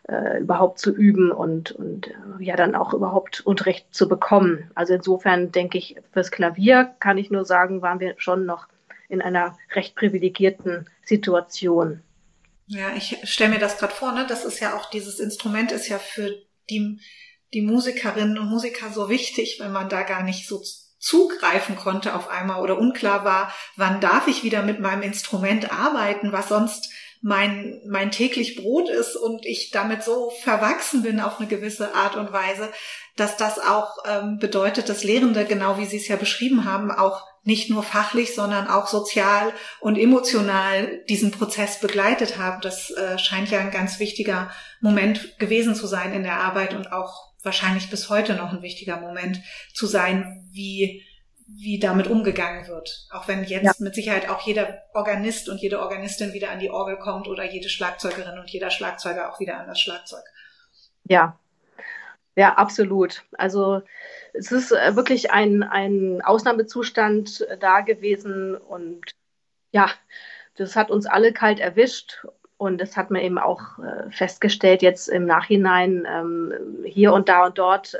äh, 0.08 0.40
überhaupt 0.40 0.78
zu 0.78 0.94
üben 0.94 1.30
und, 1.30 1.72
und 1.72 2.10
ja 2.38 2.56
dann 2.56 2.74
auch 2.74 2.92
überhaupt 2.92 3.40
Unterricht 3.40 3.86
zu 3.94 4.08
bekommen. 4.08 4.70
Also 4.74 4.94
insofern 4.94 5.52
denke 5.52 5.78
ich, 5.78 5.96
fürs 6.12 6.30
Klavier 6.30 6.94
kann 7.00 7.18
ich 7.18 7.30
nur 7.30 7.44
sagen, 7.44 7.82
waren 7.82 8.00
wir 8.00 8.14
schon 8.18 8.44
noch 8.46 8.66
in 9.08 9.22
einer 9.22 9.56
recht 9.74 9.94
privilegierten 9.94 10.88
Situation. 11.04 12.02
Ja, 12.66 12.94
ich 12.96 13.18
stelle 13.24 13.50
mir 13.50 13.58
das 13.58 13.78
gerade 13.78 13.92
vor, 13.92 14.12
ne? 14.12 14.24
Das 14.26 14.44
ist 14.44 14.60
ja 14.60 14.76
auch, 14.76 14.88
dieses 14.88 15.20
Instrument 15.20 15.72
ist 15.72 15.88
ja 15.88 15.98
für 15.98 16.34
die, 16.70 16.98
die 17.52 17.60
Musikerinnen 17.60 18.38
und 18.38 18.48
Musiker 18.48 18.90
so 18.90 19.10
wichtig, 19.10 19.58
wenn 19.60 19.72
man 19.72 19.88
da 19.88 20.02
gar 20.02 20.22
nicht 20.22 20.48
so 20.48 20.62
zugreifen 21.02 21.74
konnte 21.76 22.14
auf 22.14 22.28
einmal 22.28 22.62
oder 22.62 22.78
unklar 22.78 23.24
war, 23.24 23.52
wann 23.76 24.00
darf 24.00 24.28
ich 24.28 24.44
wieder 24.44 24.62
mit 24.62 24.78
meinem 24.78 25.02
Instrument 25.02 25.72
arbeiten, 25.72 26.32
was 26.32 26.48
sonst 26.48 26.90
mein, 27.20 27.80
mein 27.86 28.10
täglich 28.10 28.56
Brot 28.56 28.88
ist 28.88 29.16
und 29.16 29.44
ich 29.44 29.70
damit 29.70 30.04
so 30.04 30.30
verwachsen 30.42 31.02
bin 31.02 31.20
auf 31.20 31.38
eine 31.38 31.48
gewisse 31.48 31.94
Art 31.94 32.16
und 32.16 32.32
Weise, 32.32 32.72
dass 33.16 33.36
das 33.36 33.58
auch 33.58 33.98
ähm, 34.06 34.38
bedeutet, 34.38 34.88
dass 34.88 35.04
Lehrende, 35.04 35.44
genau 35.44 35.76
wie 35.76 35.86
Sie 35.86 35.98
es 35.98 36.08
ja 36.08 36.16
beschrieben 36.16 36.64
haben, 36.64 36.90
auch 36.90 37.26
nicht 37.44 37.70
nur 37.70 37.82
fachlich, 37.82 38.34
sondern 38.34 38.68
auch 38.68 38.86
sozial 38.86 39.52
und 39.80 39.98
emotional 39.98 41.02
diesen 41.08 41.32
Prozess 41.32 41.80
begleitet 41.80 42.38
haben. 42.38 42.60
Das 42.60 42.90
äh, 42.90 43.18
scheint 43.18 43.50
ja 43.50 43.58
ein 43.58 43.70
ganz 43.70 43.98
wichtiger 43.98 44.50
Moment 44.80 45.38
gewesen 45.38 45.74
zu 45.74 45.86
sein 45.86 46.12
in 46.12 46.22
der 46.22 46.40
Arbeit 46.40 46.74
und 46.74 46.92
auch 46.92 47.32
wahrscheinlich 47.42 47.90
bis 47.90 48.08
heute 48.08 48.34
noch 48.34 48.52
ein 48.52 48.62
wichtiger 48.62 48.98
Moment 48.98 49.40
zu 49.74 49.86
sein, 49.86 50.48
wie 50.52 51.02
wie 51.54 51.78
damit 51.78 52.06
umgegangen 52.06 52.66
wird. 52.68 53.06
Auch 53.10 53.28
wenn 53.28 53.44
jetzt 53.44 53.64
ja. 53.64 53.72
mit 53.78 53.94
Sicherheit 53.94 54.28
auch 54.30 54.40
jeder 54.40 54.82
Organist 54.94 55.50
und 55.50 55.60
jede 55.60 55.80
Organistin 55.80 56.32
wieder 56.32 56.50
an 56.50 56.60
die 56.60 56.70
Orgel 56.70 56.96
kommt 56.96 57.28
oder 57.28 57.44
jede 57.44 57.68
Schlagzeugerin 57.68 58.38
und 58.38 58.48
jeder 58.50 58.70
Schlagzeuger 58.70 59.30
auch 59.30 59.38
wieder 59.38 59.58
an 59.58 59.66
das 59.66 59.78
Schlagzeug. 59.78 60.24
Ja, 61.04 61.38
ja, 62.36 62.54
absolut. 62.54 63.24
Also 63.36 63.82
es 64.32 64.52
ist 64.52 64.72
äh, 64.72 64.96
wirklich 64.96 65.30
ein, 65.32 65.62
ein 65.62 66.22
Ausnahmezustand 66.22 67.42
äh, 67.42 67.58
da 67.58 67.80
gewesen 67.80 68.56
und 68.56 69.14
ja, 69.72 69.90
das 70.56 70.76
hat 70.76 70.90
uns 70.90 71.06
alle 71.06 71.32
kalt 71.32 71.60
erwischt 71.60 72.26
und 72.56 72.80
das 72.80 72.96
hat 72.96 73.10
man 73.10 73.22
eben 73.22 73.38
auch 73.38 73.78
äh, 73.78 74.10
festgestellt 74.10 74.82
jetzt 74.82 75.08
im 75.08 75.26
Nachhinein 75.26 76.06
ähm, 76.10 76.52
hier 76.84 77.12
und 77.12 77.28
da 77.28 77.46
und 77.46 77.58
dort. 77.58 77.96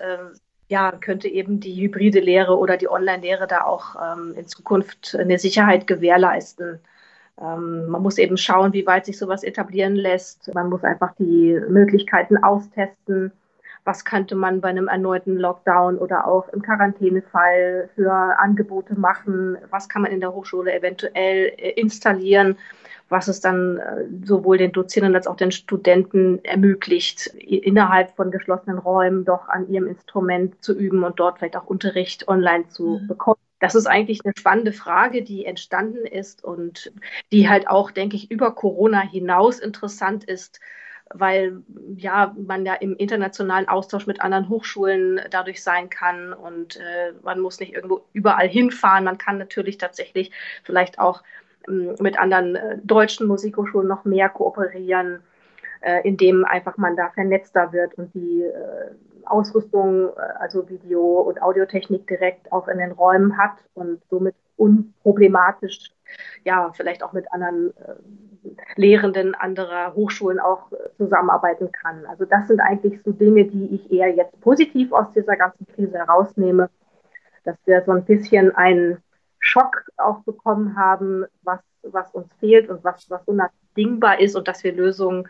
Ja, 0.69 0.91
könnte 0.93 1.29
eben 1.29 1.61
die 1.61 1.83
hybride 1.83 2.21
Lehre 2.21 2.57
oder 2.57 2.79
die 2.79 2.89
Online-Lehre 2.89 3.47
da 3.47 3.65
auch 3.65 3.95
ähm, 3.97 4.33
in 4.35 4.47
Zukunft 4.47 5.15
eine 5.15 5.39
Sicherheit 5.39 5.87
gewährleisten. 5.87 6.81
Ähm, 7.39 7.89
man 7.89 8.01
muss 8.03 8.17
eben 8.17 8.39
schauen, 8.39 8.73
wie 8.73 8.87
weit 8.87 9.05
sich 9.05 9.19
sowas 9.19 9.43
etablieren 9.43 9.97
lässt. 9.97 10.55
Man 10.55 10.71
muss 10.71 10.83
einfach 10.83 11.13
die 11.19 11.61
Möglichkeiten 11.69 12.39
austesten 12.39 13.33
was 13.85 14.05
könnte 14.05 14.35
man 14.35 14.61
bei 14.61 14.69
einem 14.69 14.89
erneuten 14.89 15.37
Lockdown 15.37 15.99
oder 15.99 16.27
auch 16.27 16.49
im 16.51 16.63
Quarantänefall 16.63 17.91
für 17.95 18.13
Angebote 18.39 18.99
machen, 18.99 19.59
was 19.71 19.89
kann 19.89 20.03
man 20.03 20.13
in 20.13 20.21
der 20.21 20.33
Hochschule 20.33 20.73
eventuell 20.73 21.53
äh, 21.57 21.71
installieren, 21.71 22.57
was 23.09 23.29
es 23.29 23.41
dann 23.41 23.79
äh, 23.79 24.05
sowohl 24.25 24.59
den 24.59 24.73
Dozierenden 24.73 25.17
als 25.17 25.27
auch 25.27 25.37
den 25.37 25.51
Studenten 25.51 26.45
ermöglicht, 26.45 27.27
innerhalb 27.27 28.15
von 28.15 28.31
geschlossenen 28.31 28.79
Räumen 28.79 29.25
doch 29.25 29.49
an 29.49 29.69
ihrem 29.69 29.89
Instrument 29.89 30.63
zu 30.63 30.77
üben 30.77 31.03
und 31.03 31.19
dort 31.19 31.39
vielleicht 31.39 31.57
auch 31.57 31.67
Unterricht 31.67 32.29
online 32.29 32.69
zu 32.69 33.01
mhm. 33.03 33.09
bekommen. 33.09 33.41
Das 33.59 33.75
ist 33.75 33.87
eigentlich 33.87 34.25
eine 34.25 34.35
spannende 34.37 34.73
Frage, 34.73 35.23
die 35.23 35.45
entstanden 35.45 36.05
ist 36.05 36.43
und 36.43 36.93
die 37.31 37.49
halt 37.49 37.69
auch, 37.69 37.93
denke 37.93 38.17
ich, 38.17 38.31
über 38.31 38.53
Corona 38.55 39.01
hinaus 39.01 39.61
interessant 39.61 40.25
ist, 40.25 40.59
weil 41.15 41.63
ja 41.97 42.35
man 42.37 42.65
ja 42.65 42.75
im 42.75 42.97
internationalen 42.97 43.69
Austausch 43.69 44.07
mit 44.07 44.21
anderen 44.21 44.49
Hochschulen 44.49 45.21
dadurch 45.31 45.63
sein 45.63 45.91
kann 45.91 46.33
und 46.33 46.77
äh, 46.77 47.13
man 47.23 47.41
muss 47.41 47.61
nicht 47.61 47.75
irgendwo 47.75 48.03
überall 48.13 48.49
hinfahren. 48.49 49.05
Man 49.05 49.19
kann 49.19 49.39
natürlich 49.39 49.79
tatsächlich 49.79 50.31
vielleicht 50.65 50.99
auch 50.99 51.23
ähm, 51.69 51.95
mit 52.01 52.19
anderen 52.19 52.57
äh, 52.57 52.79
deutschen 52.83 53.27
Musikhochschulen 53.27 53.89
noch 53.89 54.05
mehr 54.05 54.29
kooperieren, 54.29 55.23
äh, 55.81 56.07
indem 56.07 56.45
einfach 56.45 56.77
man 56.77 56.97
da 56.97 57.11
vernetzter 57.11 57.73
wird 57.73 57.95
und 57.95 58.15
die 58.15 58.43
äh, 58.43 58.91
Ausrüstung, 59.27 60.09
äh, 60.09 60.21
also 60.41 60.69
Video- 60.69 61.21
und 61.21 61.43
Audiotechnik 61.43 62.07
direkt 62.07 62.51
auch 62.53 62.69
in 62.69 62.79
den 62.79 62.93
Räumen 62.93 63.37
hat 63.37 63.57
und 63.75 64.03
somit 64.11 64.35
unproblematisch 64.57 65.91
ja 66.45 66.73
vielleicht 66.75 67.03
auch 67.03 67.13
mit 67.13 67.31
anderen 67.33 67.73
äh, 67.77 67.95
Lehrenden 68.77 69.35
anderer 69.35 69.95
Hochschulen 69.95 70.41
auch 70.41 70.73
äh, 70.73 70.77
zusammenarbeiten 70.97 71.71
kann. 71.73 72.07
Also 72.07 72.25
das 72.25 72.49
sind 72.49 72.61
eigentlich 72.61 73.01
so 73.05 73.13
Dinge, 73.13 73.45
die 73.45 73.75
ich 73.75 73.93
eher 73.93 74.15
jetzt 74.15 74.41
positiv 74.41 74.93
aus 74.93 75.13
dieser 75.13 75.37
ganzen 75.37 75.67
Krise 75.67 75.99
herausnehme, 75.99 76.71
dass 77.45 77.57
wir 77.65 77.83
so 77.85 77.93
ein 77.93 78.05
bisschen 78.05 78.55
einen 78.55 78.99
Schock 79.39 79.85
auch 79.97 80.23
bekommen 80.23 80.77
haben, 80.77 81.25
was, 81.43 81.61
was 81.83 82.11
uns 82.13 82.29
fehlt 82.39 82.69
und 82.69 82.85
was, 82.85 83.11
was 83.11 83.23
unabdingbar 83.25 84.21
ist 84.21 84.37
und 84.37 84.47
dass 84.49 84.63
wir 84.63 84.73
Lösungen 84.73 85.29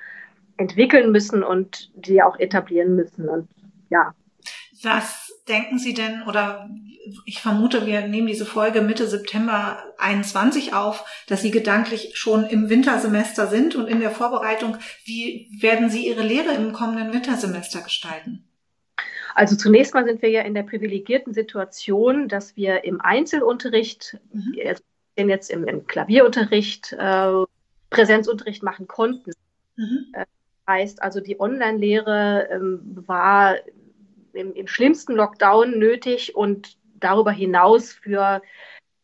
entwickeln 0.59 1.11
müssen 1.11 1.43
und 1.43 1.91
die 1.95 2.23
auch 2.23 2.39
etablieren 2.39 2.95
müssen. 2.95 3.29
Und 3.29 3.49
ja. 3.89 4.15
Was 4.83 5.22
denken 5.49 5.79
Sie 5.79 5.95
denn, 5.95 6.23
oder 6.23 6.69
ich 7.25 7.41
vermute, 7.41 7.87
wir 7.87 8.07
nehmen 8.07 8.29
diese 8.29 8.47
Folge 8.47 8.81
Mitte 8.81 9.07
September 9.07 9.83
21 9.99 10.75
auf, 10.75 11.05
dass 11.27 11.43
Sie 11.43 11.51
gedanklich 11.51 12.13
schon 12.15 12.45
im 12.45 12.69
Wintersemester 12.69 13.49
sind 13.49 13.75
und 13.75 13.89
in 13.89 14.01
der 14.01 14.11
Vorbereitung. 14.11 14.77
Wie 15.05 15.49
werden 15.61 15.91
Sie 15.91 16.07
Ihre 16.07 16.23
Lehre 16.23 16.55
im 16.55 16.73
kommenden 16.73 17.13
Wintersemester 17.13 17.81
gestalten? 17.81 18.45
Also 19.35 19.57
zunächst 19.57 19.95
mal 19.95 20.05
sind 20.05 20.23
wir 20.23 20.31
ja 20.31 20.43
in 20.43 20.55
der 20.55 20.63
privilegierten 20.63 21.33
Situation, 21.33 22.29
dass 22.29 22.57
wir 22.57 22.85
im 22.85 23.01
Einzelunterricht, 23.01 24.19
mhm. 24.33 24.55
jetzt 24.55 25.51
im, 25.51 25.65
im 25.67 25.87
Klavierunterricht, 25.87 26.93
äh, 26.93 27.45
Präsenzunterricht 27.91 28.63
machen 28.63 28.87
konnten. 28.87 29.33
Mhm. 29.77 30.07
Äh, 30.13 30.27
heißt 30.69 31.03
also, 31.03 31.21
die 31.21 31.41
Online-Lehre 31.41 32.49
ähm, 32.53 32.81
war 33.07 33.57
im, 34.35 34.55
im 34.55 34.67
schlimmsten 34.67 35.15
Lockdown 35.15 35.79
nötig 35.79 36.35
und 36.35 36.77
darüber 36.99 37.33
hinaus 37.33 37.93
für 37.93 38.43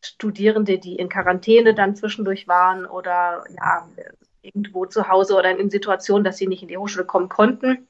Studierende, 0.01 0.77
die 0.77 0.95
in 0.95 1.09
Quarantäne 1.09 1.73
dann 1.73 1.95
zwischendurch 1.95 2.47
waren 2.47 2.85
oder 2.85 3.43
ja, 3.55 3.87
irgendwo 4.41 4.85
zu 4.85 5.09
Hause 5.09 5.35
oder 5.35 5.57
in 5.57 5.69
Situationen, 5.69 6.23
dass 6.23 6.37
sie 6.37 6.47
nicht 6.47 6.61
in 6.61 6.69
die 6.69 6.77
Hochschule 6.77 7.05
kommen 7.05 7.29
konnten. 7.29 7.87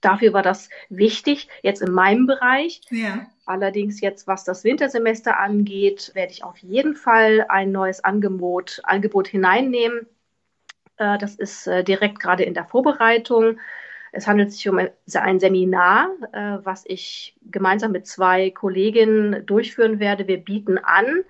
Dafür 0.00 0.32
war 0.34 0.42
das 0.42 0.68
wichtig, 0.90 1.48
jetzt 1.62 1.80
in 1.80 1.90
meinem 1.90 2.26
Bereich. 2.26 2.82
Ja. 2.90 3.26
Allerdings 3.46 4.00
jetzt, 4.00 4.26
was 4.26 4.44
das 4.44 4.62
Wintersemester 4.62 5.38
angeht, 5.38 6.10
werde 6.14 6.32
ich 6.32 6.44
auf 6.44 6.58
jeden 6.58 6.94
Fall 6.94 7.46
ein 7.48 7.72
neues 7.72 8.04
Angebot, 8.04 8.80
Angebot 8.84 9.28
hineinnehmen. 9.28 10.06
Äh, 10.98 11.18
das 11.18 11.34
ist 11.34 11.66
äh, 11.66 11.82
direkt 11.82 12.20
gerade 12.20 12.44
in 12.44 12.54
der 12.54 12.66
Vorbereitung. 12.66 13.58
Es 14.14 14.26
handelt 14.26 14.52
sich 14.52 14.68
um 14.68 14.78
ein 14.78 15.40
Seminar, 15.40 16.08
äh, 16.32 16.58
was 16.64 16.84
ich 16.86 17.36
gemeinsam 17.42 17.92
mit 17.92 18.06
zwei 18.06 18.50
Kolleginnen 18.50 19.44
durchführen 19.44 19.98
werde. 19.98 20.28
Wir 20.28 20.38
bieten 20.38 20.78
an, 20.78 21.24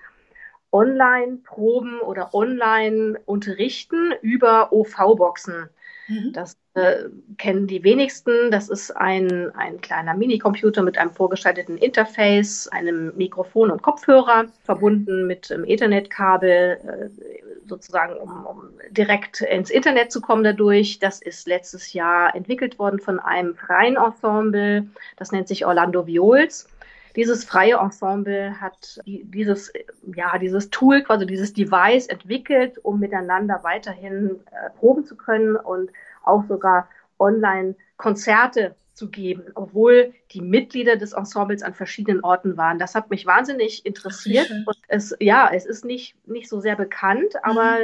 Online-Proben 0.70 2.00
oder 2.00 2.34
Online-Unterrichten 2.34 4.12
über 4.20 4.72
OV-Boxen. 4.72 5.70
Mhm. 6.08 6.32
Das 6.32 6.58
äh, 6.74 7.04
kennen 7.38 7.66
die 7.66 7.84
wenigsten. 7.84 8.50
Das 8.50 8.68
ist 8.68 8.90
ein, 8.90 9.52
ein 9.54 9.80
kleiner 9.80 10.14
Minicomputer 10.14 10.82
mit 10.82 10.98
einem 10.98 11.12
vorgeschalteten 11.12 11.78
Interface, 11.78 12.68
einem 12.68 13.12
Mikrofon 13.16 13.70
und 13.70 13.82
Kopfhörer, 13.82 14.46
verbunden 14.64 15.26
mit 15.26 15.52
einem 15.52 15.64
Ethernet-Kabel, 15.64 16.78
äh, 16.84 17.68
sozusagen, 17.68 18.16
um, 18.16 18.44
um 18.44 18.62
direkt 18.90 19.40
ins 19.40 19.70
Internet 19.70 20.10
zu 20.10 20.20
kommen 20.20 20.42
dadurch. 20.42 20.98
Das 20.98 21.22
ist 21.22 21.46
letztes 21.46 21.92
Jahr 21.92 22.34
entwickelt 22.34 22.78
worden 22.78 22.98
von 22.98 23.20
einem 23.20 23.54
freien 23.54 23.96
Ensemble. 23.96 24.86
Das 25.16 25.32
nennt 25.32 25.48
sich 25.48 25.64
Orlando 25.64 26.06
Viols. 26.06 26.68
Dieses 27.16 27.44
freie 27.44 27.76
Ensemble 27.76 28.60
hat 28.60 29.00
dieses, 29.06 29.72
ja, 30.16 30.36
dieses 30.38 30.70
Tool, 30.70 31.02
quasi 31.04 31.26
dieses 31.26 31.52
Device 31.52 32.08
entwickelt, 32.08 32.78
um 32.82 32.98
miteinander 32.98 33.60
weiterhin 33.62 34.40
äh, 34.50 34.70
proben 34.76 35.04
zu 35.04 35.16
können 35.16 35.54
und 35.54 35.90
auch 36.26 36.44
sogar 36.48 36.88
online 37.18 37.76
Konzerte 37.96 38.74
zu 38.94 39.10
geben, 39.10 39.44
obwohl 39.54 40.14
die 40.30 40.40
Mitglieder 40.40 40.96
des 40.96 41.12
Ensembles 41.12 41.62
an 41.62 41.74
verschiedenen 41.74 42.22
Orten 42.22 42.56
waren. 42.56 42.78
Das 42.78 42.94
hat 42.94 43.10
mich 43.10 43.26
wahnsinnig 43.26 43.84
interessiert. 43.84 44.48
Und 44.50 44.76
es, 44.88 45.16
ja, 45.18 45.50
es 45.52 45.66
ist 45.66 45.84
nicht, 45.84 46.16
nicht 46.28 46.48
so 46.48 46.60
sehr 46.60 46.76
bekannt, 46.76 47.34
aber 47.42 47.78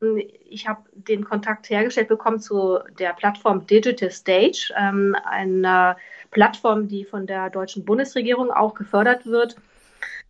mhm. 0.00 0.22
ich 0.48 0.68
habe 0.68 0.82
den 0.94 1.24
Kontakt 1.24 1.68
hergestellt 1.68 2.08
bekommen 2.08 2.38
zu 2.38 2.78
der 2.98 3.12
Plattform 3.12 3.66
Digital 3.66 4.10
Stage, 4.10 4.72
ähm, 4.76 5.16
einer 5.24 5.96
Plattform, 6.30 6.86
die 6.86 7.04
von 7.04 7.26
der 7.26 7.50
deutschen 7.50 7.84
Bundesregierung 7.84 8.50
auch 8.50 8.74
gefördert 8.74 9.26
wird 9.26 9.56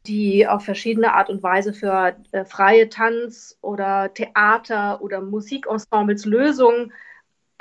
die 0.06 0.46
auf 0.48 0.64
verschiedene 0.64 1.14
Art 1.14 1.30
und 1.30 1.42
Weise 1.42 1.72
für 1.72 2.16
äh, 2.32 2.44
freie 2.44 2.88
Tanz- 2.88 3.56
oder 3.60 4.12
Theater- 4.12 5.00
oder 5.00 5.20
Musikensembles 5.20 6.24
Lösungen 6.24 6.92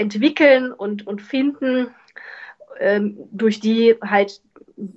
entwickeln 0.01 0.73
und, 0.73 1.07
und 1.07 1.21
finden, 1.21 1.87
ähm, 2.79 3.17
durch 3.31 3.59
die 3.59 3.95
halt 4.01 4.41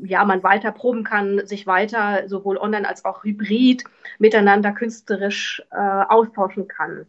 ja 0.02 0.24
man 0.24 0.42
weiter 0.42 0.72
proben 0.72 1.04
kann, 1.04 1.46
sich 1.46 1.66
weiter 1.66 2.28
sowohl 2.28 2.56
online 2.56 2.88
als 2.88 3.04
auch 3.04 3.24
hybrid 3.24 3.84
miteinander 4.18 4.72
künstlerisch 4.72 5.62
äh, 5.70 5.76
austauschen 5.76 6.68
kann. 6.68 7.06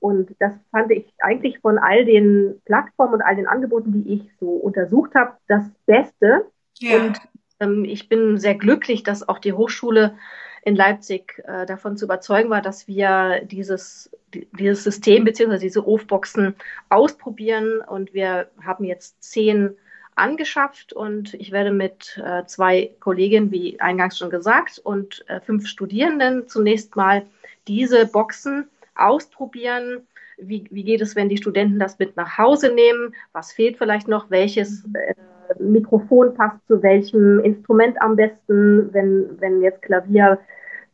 Und 0.00 0.34
das 0.40 0.52
fand 0.72 0.90
ich 0.90 1.06
eigentlich 1.20 1.60
von 1.60 1.78
all 1.78 2.04
den 2.04 2.60
Plattformen 2.64 3.14
und 3.14 3.22
all 3.22 3.36
den 3.36 3.46
Angeboten, 3.46 3.92
die 3.92 4.14
ich 4.14 4.30
so 4.40 4.48
untersucht 4.50 5.14
habe, 5.14 5.36
das 5.46 5.64
Beste. 5.86 6.46
Ja. 6.78 6.96
Und 6.96 7.20
ähm, 7.60 7.84
ich 7.84 8.08
bin 8.08 8.36
sehr 8.38 8.56
glücklich, 8.56 9.04
dass 9.04 9.28
auch 9.28 9.38
die 9.38 9.52
Hochschule 9.52 10.16
in 10.62 10.76
Leipzig 10.76 11.42
äh, 11.46 11.66
davon 11.66 11.96
zu 11.96 12.04
überzeugen 12.04 12.50
war, 12.50 12.62
dass 12.62 12.86
wir 12.88 13.42
dieses, 13.44 14.10
dieses 14.32 14.84
System 14.84 15.24
bzw. 15.24 15.58
diese 15.58 15.86
Ofboxen 15.86 16.54
ausprobieren. 16.88 17.80
Und 17.80 18.14
wir 18.14 18.48
haben 18.64 18.84
jetzt 18.84 19.22
zehn 19.22 19.76
angeschafft 20.14 20.92
und 20.92 21.34
ich 21.34 21.52
werde 21.52 21.72
mit 21.72 22.20
äh, 22.24 22.44
zwei 22.46 22.94
Kolleginnen, 23.00 23.50
wie 23.50 23.80
eingangs 23.80 24.18
schon 24.18 24.30
gesagt, 24.30 24.78
und 24.78 25.24
äh, 25.28 25.40
fünf 25.40 25.66
Studierenden 25.66 26.48
zunächst 26.48 26.96
mal 26.96 27.26
diese 27.66 28.06
Boxen 28.06 28.68
ausprobieren. 28.94 30.06
Wie, 30.36 30.66
wie 30.70 30.84
geht 30.84 31.00
es, 31.00 31.16
wenn 31.16 31.28
die 31.28 31.38
Studenten 31.38 31.78
das 31.78 31.98
mit 31.98 32.16
nach 32.16 32.36
Hause 32.36 32.72
nehmen? 32.74 33.14
Was 33.32 33.52
fehlt 33.52 33.78
vielleicht 33.78 34.06
noch? 34.06 34.30
Welches 34.30 34.84
äh, 34.94 35.14
Mikrofon 35.58 36.34
passt 36.34 36.66
zu 36.66 36.82
welchem 36.82 37.40
Instrument 37.40 38.00
am 38.00 38.16
besten? 38.16 38.92
Wenn, 38.92 39.40
wenn 39.40 39.62
jetzt 39.62 39.82
Klavier 39.82 40.38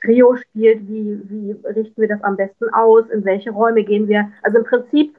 Trio 0.02 0.36
spielt, 0.36 0.86
wie, 0.88 1.20
wie 1.28 1.56
richten 1.68 2.00
wir 2.00 2.08
das 2.08 2.22
am 2.22 2.36
besten 2.36 2.72
aus? 2.72 3.08
In 3.10 3.24
welche 3.24 3.50
Räume 3.50 3.84
gehen 3.84 4.08
wir? 4.08 4.30
Also 4.42 4.58
im 4.58 4.64
Prinzip 4.64 5.16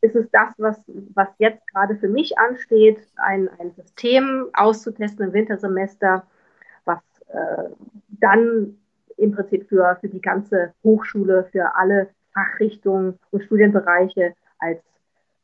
ist 0.00 0.16
es 0.16 0.30
das, 0.30 0.52
was, 0.58 0.80
was 1.14 1.28
jetzt 1.38 1.66
gerade 1.68 1.96
für 1.96 2.08
mich 2.08 2.38
ansteht, 2.38 2.98
ein, 3.16 3.48
ein 3.58 3.72
System 3.72 4.48
auszutesten 4.52 5.26
im 5.26 5.32
Wintersemester, 5.32 6.26
was 6.84 6.98
äh, 7.28 7.70
dann 8.08 8.78
im 9.16 9.32
Prinzip 9.32 9.68
für, 9.68 9.96
für 10.00 10.08
die 10.08 10.20
ganze 10.20 10.74
Hochschule, 10.84 11.48
für 11.50 11.74
alle 11.74 12.08
Fachrichtungen 12.34 13.18
und 13.30 13.44
Studienbereiche 13.44 14.34
als 14.58 14.82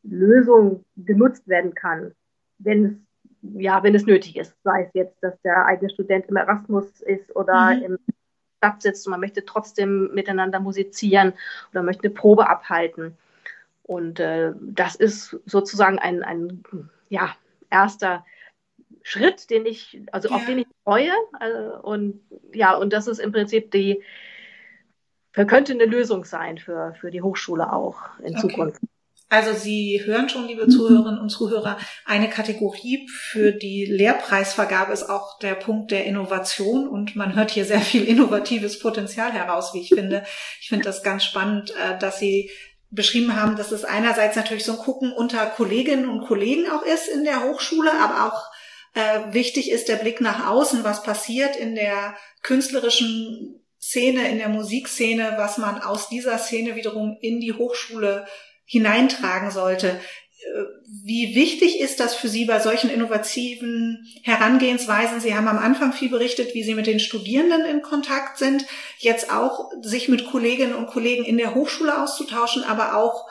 Lösung 0.02 0.84
genutzt 0.96 1.49
werden 1.49 1.75
kann, 1.75 2.12
wenn 2.58 2.84
es 2.84 2.92
ja, 3.42 3.82
wenn 3.82 3.94
es 3.94 4.06
nötig 4.06 4.37
ist, 4.37 4.54
sei 4.62 4.84
es 4.84 4.90
jetzt, 4.94 5.16
dass 5.22 5.40
der 5.42 5.66
eigene 5.66 5.90
Student 5.90 6.26
im 6.28 6.37
Erasmus 6.37 7.00
ist 7.00 7.34
oder 7.34 7.75
mhm. 7.75 7.82
im 7.82 7.99
Stadt 8.58 8.82
sitzt 8.82 9.06
und 9.06 9.11
man 9.11 9.20
möchte 9.20 9.44
trotzdem 9.44 10.12
miteinander 10.14 10.61
musizieren 10.61 11.32
oder 11.72 11.82
möchte 11.82 12.04
eine 12.04 12.14
Probe 12.14 12.49
abhalten. 12.49 13.16
Und 13.82 14.20
äh, 14.20 14.52
das 14.61 14.94
ist 14.94 15.40
sozusagen 15.44 15.99
ein, 15.99 16.22
ein 16.22 16.62
ja, 17.08 17.34
erster 17.68 18.25
Schritt, 19.02 19.50
den 19.50 19.66
ich, 19.66 20.00
also 20.12 20.28
ja. 20.28 20.37
auf 20.37 20.46
den 20.46 20.58
ich 20.58 20.66
freue. 20.84 21.11
Also, 21.32 21.82
und 21.82 22.20
ja, 22.52 22.76
und 22.76 22.92
das 22.92 23.08
ist 23.08 23.18
im 23.18 23.32
Prinzip 23.32 23.72
die, 23.72 24.02
könnte 25.32 25.72
eine 25.72 25.87
Lösung 25.87 26.25
sein 26.25 26.58
für, 26.58 26.94
für 26.94 27.11
die 27.11 27.22
Hochschule 27.22 27.72
auch 27.72 28.18
in 28.20 28.37
okay. 28.37 28.40
Zukunft. 28.40 28.80
Also 29.32 29.54
Sie 29.54 30.02
hören 30.04 30.28
schon, 30.28 30.46
liebe 30.46 30.68
Zuhörerinnen 30.68 31.18
und 31.18 31.30
Zuhörer, 31.30 31.78
eine 32.04 32.28
Kategorie 32.28 33.08
für 33.08 33.52
die 33.52 33.86
Lehrpreisvergabe 33.86 34.92
ist 34.92 35.08
auch 35.08 35.38
der 35.38 35.54
Punkt 35.54 35.90
der 35.90 36.04
Innovation 36.04 36.86
und 36.86 37.16
man 37.16 37.34
hört 37.34 37.50
hier 37.50 37.64
sehr 37.64 37.80
viel 37.80 38.04
innovatives 38.04 38.78
Potenzial 38.78 39.32
heraus, 39.32 39.72
wie 39.72 39.80
ich 39.80 39.88
finde. 39.88 40.22
Ich 40.60 40.68
finde 40.68 40.84
das 40.84 41.02
ganz 41.02 41.24
spannend, 41.24 41.70
äh, 41.70 41.98
dass 41.98 42.18
Sie 42.18 42.50
beschrieben 42.90 43.34
haben, 43.34 43.56
dass 43.56 43.72
es 43.72 43.86
einerseits 43.86 44.36
natürlich 44.36 44.66
so 44.66 44.72
ein 44.72 44.78
Gucken 44.84 45.14
unter 45.14 45.46
Kolleginnen 45.46 46.10
und 46.10 46.26
Kollegen 46.26 46.68
auch 46.70 46.82
ist 46.82 47.08
in 47.08 47.24
der 47.24 47.42
Hochschule, 47.42 47.90
aber 48.02 48.26
auch 48.26 48.50
äh, 48.92 49.32
wichtig 49.32 49.70
ist 49.70 49.88
der 49.88 49.96
Blick 49.96 50.20
nach 50.20 50.46
außen, 50.46 50.84
was 50.84 51.02
passiert 51.02 51.56
in 51.56 51.74
der 51.74 52.14
künstlerischen 52.42 53.62
Szene, 53.80 54.28
in 54.28 54.36
der 54.36 54.50
Musikszene, 54.50 55.36
was 55.38 55.56
man 55.56 55.80
aus 55.80 56.10
dieser 56.10 56.36
Szene 56.36 56.76
wiederum 56.76 57.16
in 57.22 57.40
die 57.40 57.54
Hochschule 57.54 58.26
hineintragen 58.73 59.50
sollte. 59.50 60.00
Wie 61.05 61.35
wichtig 61.35 61.79
ist 61.79 62.00
das 62.00 62.14
für 62.14 62.29
Sie 62.29 62.47
bei 62.47 62.59
solchen 62.59 62.88
innovativen 62.88 64.07
Herangehensweisen? 64.23 65.21
Sie 65.21 65.35
haben 65.35 65.47
am 65.47 65.59
Anfang 65.59 65.93
viel 65.93 66.09
berichtet, 66.09 66.55
wie 66.55 66.62
Sie 66.62 66.75
mit 66.75 66.87
den 66.87 66.99
Studierenden 66.99 67.67
in 67.67 67.83
Kontakt 67.83 68.38
sind, 68.38 68.64
jetzt 68.99 69.31
auch 69.31 69.71
sich 69.83 70.09
mit 70.09 70.26
Kolleginnen 70.26 70.75
und 70.75 70.87
Kollegen 70.87 71.25
in 71.25 71.37
der 71.37 71.55
Hochschule 71.55 72.02
auszutauschen, 72.02 72.64
aber 72.64 72.97
auch 72.97 73.29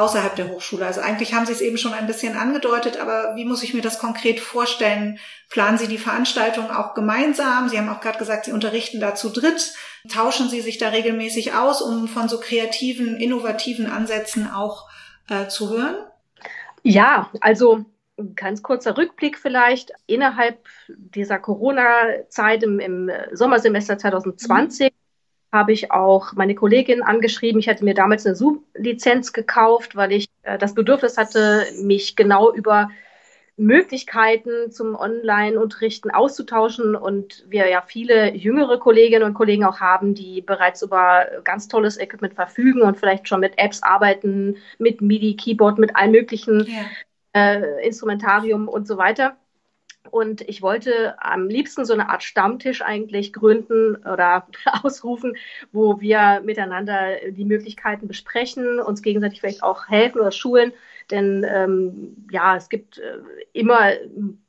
außerhalb 0.00 0.34
der 0.34 0.48
Hochschule. 0.48 0.86
Also 0.86 1.00
eigentlich 1.00 1.34
haben 1.34 1.46
Sie 1.46 1.52
es 1.52 1.60
eben 1.60 1.78
schon 1.78 1.92
ein 1.92 2.06
bisschen 2.06 2.36
angedeutet, 2.36 2.98
aber 2.98 3.36
wie 3.36 3.44
muss 3.44 3.62
ich 3.62 3.74
mir 3.74 3.82
das 3.82 3.98
konkret 3.98 4.40
vorstellen? 4.40 5.18
Planen 5.48 5.78
Sie 5.78 5.88
die 5.88 5.98
Veranstaltung 5.98 6.70
auch 6.70 6.94
gemeinsam? 6.94 7.68
Sie 7.68 7.78
haben 7.78 7.88
auch 7.88 8.00
gerade 8.00 8.18
gesagt, 8.18 8.46
Sie 8.46 8.52
unterrichten 8.52 9.00
da 9.00 9.14
zu 9.14 9.28
dritt. 9.28 9.74
Tauschen 10.08 10.48
Sie 10.48 10.60
sich 10.60 10.78
da 10.78 10.88
regelmäßig 10.88 11.54
aus, 11.54 11.82
um 11.82 12.08
von 12.08 12.28
so 12.28 12.40
kreativen, 12.40 13.16
innovativen 13.16 13.86
Ansätzen 13.86 14.50
auch 14.50 14.88
äh, 15.28 15.48
zu 15.48 15.70
hören? 15.70 15.96
Ja, 16.82 17.30
also 17.40 17.84
ganz 18.34 18.62
kurzer 18.62 18.96
Rückblick 18.96 19.38
vielleicht. 19.38 19.92
Innerhalb 20.06 20.66
dieser 20.88 21.38
Corona-Zeit 21.38 22.62
im, 22.62 22.80
im, 22.80 23.10
Sommersemester 23.32 23.98
2020 23.98 24.90
mhm. 24.90 24.99
Habe 25.52 25.72
ich 25.72 25.90
auch 25.90 26.32
meine 26.34 26.54
Kollegin 26.54 27.02
angeschrieben. 27.02 27.60
Ich 27.60 27.68
hatte 27.68 27.84
mir 27.84 27.94
damals 27.94 28.24
eine 28.24 28.36
Zoom-Lizenz 28.36 29.32
gekauft, 29.32 29.96
weil 29.96 30.12
ich 30.12 30.28
äh, 30.42 30.58
das 30.58 30.74
Bedürfnis 30.74 31.16
hatte, 31.16 31.66
mich 31.82 32.16
genau 32.16 32.52
über 32.52 32.90
Möglichkeiten 33.60 34.70
zum 34.70 34.94
Online-Unterrichten 34.94 36.10
auszutauschen 36.10 36.96
und 36.96 37.44
wir 37.48 37.68
ja 37.68 37.82
viele 37.82 38.34
jüngere 38.34 38.78
Kolleginnen 38.78 39.24
und 39.24 39.34
Kollegen 39.34 39.64
auch 39.64 39.80
haben, 39.80 40.14
die 40.14 40.40
bereits 40.40 40.80
über 40.80 41.26
ganz 41.44 41.68
tolles 41.68 41.98
Equipment 41.98 42.34
verfügen 42.34 42.80
und 42.80 42.96
vielleicht 42.96 43.28
schon 43.28 43.40
mit 43.40 43.58
Apps 43.58 43.82
arbeiten, 43.82 44.56
mit 44.78 45.02
MIDI, 45.02 45.36
Keyboard, 45.36 45.78
mit 45.78 45.94
allen 45.94 46.12
möglichen 46.12 46.66
ja. 46.66 46.84
äh, 47.34 47.86
Instrumentarium 47.86 48.66
und 48.66 48.86
so 48.88 48.96
weiter. 48.96 49.36
Und 50.10 50.40
ich 50.48 50.62
wollte 50.62 51.22
am 51.22 51.48
liebsten 51.48 51.84
so 51.84 51.92
eine 51.92 52.08
Art 52.08 52.22
Stammtisch 52.22 52.82
eigentlich 52.82 53.32
gründen 53.32 53.96
oder 53.96 54.46
ausrufen, 54.82 55.36
wo 55.72 56.00
wir 56.00 56.40
miteinander 56.44 57.16
die 57.30 57.44
Möglichkeiten 57.44 58.08
besprechen, 58.08 58.80
uns 58.80 59.02
gegenseitig 59.02 59.40
vielleicht 59.40 59.62
auch 59.62 59.88
helfen 59.88 60.20
oder 60.20 60.32
schulen. 60.32 60.72
Denn 61.10 61.44
ähm, 61.48 62.26
ja, 62.30 62.56
es 62.56 62.68
gibt 62.68 62.98
äh, 62.98 63.18
immer 63.52 63.90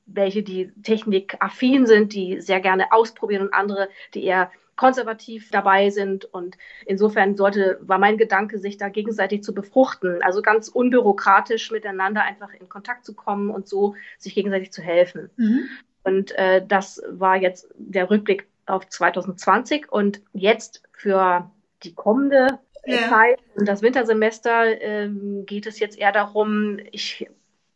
welche, 0.06 0.44
die 0.44 0.72
technikaffin 0.84 1.86
sind, 1.86 2.14
die 2.14 2.42
sehr 2.42 2.60
gerne 2.60 2.92
ausprobieren 2.92 3.44
und 3.44 3.54
andere, 3.54 3.90
die 4.14 4.24
eher 4.24 4.52
konservativ 4.82 5.52
dabei 5.52 5.92
sind. 5.92 6.26
Und 6.26 6.58
insofern 6.88 7.38
sollte, 7.38 7.78
war 7.82 8.00
mein 8.00 8.18
Gedanke, 8.18 8.58
sich 8.58 8.78
da 8.78 8.90
gegenseitig 8.90 9.44
zu 9.44 9.54
befruchten. 9.54 10.24
Also 10.24 10.42
ganz 10.42 10.70
unbürokratisch 10.70 11.70
miteinander 11.70 12.24
einfach 12.24 12.52
in 12.60 12.68
Kontakt 12.68 13.06
zu 13.06 13.14
kommen 13.14 13.52
und 13.52 13.68
so 13.68 13.94
sich 14.18 14.34
gegenseitig 14.34 14.72
zu 14.72 14.82
helfen. 14.82 15.30
Mhm. 15.38 15.70
Und 16.04 16.32
äh, 16.32 16.66
das 16.68 17.00
war 17.12 17.36
jetzt 17.36 17.72
der 17.78 18.10
Rückblick 18.10 18.48
auf 18.66 18.90
2020 18.90 19.92
und 19.92 20.20
jetzt 20.34 20.82
für 20.94 21.52
die 21.84 21.94
kommende 21.94 22.58
ja. 22.84 23.08
Zeit 23.08 23.40
und 23.54 23.68
das 23.68 23.84
Wintersemester 23.84 24.82
ähm, 24.82 25.46
geht 25.46 25.68
es 25.68 25.78
jetzt 25.78 26.00
eher 26.00 26.12
darum, 26.12 26.80
ich 26.92 27.30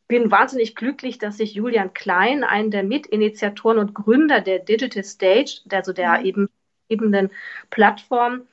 bin 0.07 0.31
wahnsinnig 0.31 0.75
glücklich, 0.75 1.19
dass 1.19 1.37
sich 1.37 1.53
Julian 1.53 1.93
Klein, 1.93 2.43
einen 2.43 2.71
der 2.71 2.83
Mitinitiatoren 2.83 3.77
und 3.77 3.93
Gründer 3.93 4.41
der 4.41 4.57
Digital 4.57 5.03
Stage, 5.03 5.61
also 5.69 5.93
der 5.93 6.19
mhm. 6.19 6.25
eben 6.25 6.49
ebenen 6.89 7.31
Plattform, 7.69 8.47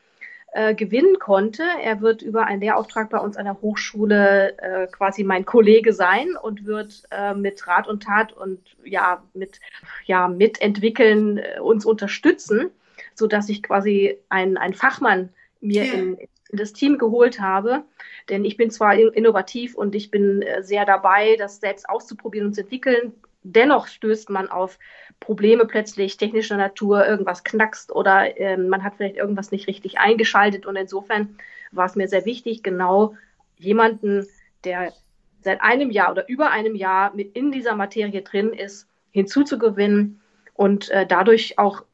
äh, 0.53 0.75
gewinnen 0.75 1.19
konnte. 1.19 1.65
Er 1.83 2.03
wird 2.03 2.21
über 2.21 2.45
einen 2.45 2.61
Lehrauftrag 2.61 3.09
bei 3.09 3.19
uns 3.19 3.39
an 3.39 3.47
der 3.47 3.61
Hochschule 3.63 4.59
äh, 4.59 4.87
quasi 4.87 5.25
mein 5.25 5.47
Kollege 5.47 5.95
sein 5.95 6.37
und 6.37 6.67
wird 6.67 7.05
äh, 7.11 7.33
mit 7.33 7.67
Rat 7.67 7.89
und 7.89 8.03
Tat 8.03 8.35
und 8.35 8.61
ja 8.85 9.23
mit 9.33 9.61
ja 10.05 10.29
mitentwickeln 10.29 11.39
äh, 11.39 11.59
uns 11.59 11.87
unterstützen, 11.87 12.71
so 13.15 13.27
dass 13.27 13.49
ich 13.49 13.63
quasi 13.63 14.19
einen, 14.29 14.59
einen 14.59 14.75
Fachmann 14.75 15.31
mir 15.63 15.87
ja. 15.87 15.95
in, 15.95 16.19
in 16.19 16.59
das 16.59 16.75
Team 16.75 16.99
geholt 16.99 17.41
habe. 17.41 17.85
Denn 18.29 18.45
ich 18.45 18.59
bin 18.59 18.71
zwar 18.71 18.95
innovativ 18.95 19.75
und 19.75 19.95
ich 19.95 20.11
bin 20.11 20.43
äh, 20.43 20.63
sehr 20.63 20.85
dabei, 20.85 21.37
das 21.37 21.61
selbst 21.61 21.89
auszuprobieren 21.89 22.49
und 22.49 22.55
zu 22.55 22.61
entwickeln. 22.61 23.15
Dennoch 23.45 23.87
stößt 23.87 24.31
man 24.31 24.49
auf 24.49 24.79
Probleme 25.21 25.65
plötzlich 25.67 26.17
technischer 26.17 26.57
Natur, 26.57 27.07
irgendwas 27.07 27.45
knackst 27.45 27.93
oder 27.93 28.39
äh, 28.39 28.57
man 28.57 28.83
hat 28.83 28.95
vielleicht 28.97 29.17
irgendwas 29.17 29.51
nicht 29.51 29.67
richtig 29.67 29.99
eingeschaltet. 29.99 30.67
Und 30.67 30.77
insofern 30.77 31.37
war 31.73 31.87
es 31.87 31.97
mir 31.97 32.09
sehr 32.09 32.25
wichtig, 32.25 32.63
genau 32.63 33.17
jemanden, 33.59 34.27
der 34.65 34.93
seit 35.41 35.61
einem 35.61 35.91
Jahr 35.91 36.13
oder 36.13 36.29
über 36.29 36.51
einem 36.51 36.77
Jahr 36.77 37.15
mit 37.15 37.37
in 37.37 37.51
dieser 37.51 37.75
Materie 37.75 38.23
drin 38.23 38.53
ist, 38.53 38.89
hinzuzugewinnen 39.11 40.21
und 40.55 40.91
äh, 40.91 41.07
dadurch 41.07 41.59
auch 41.59 41.85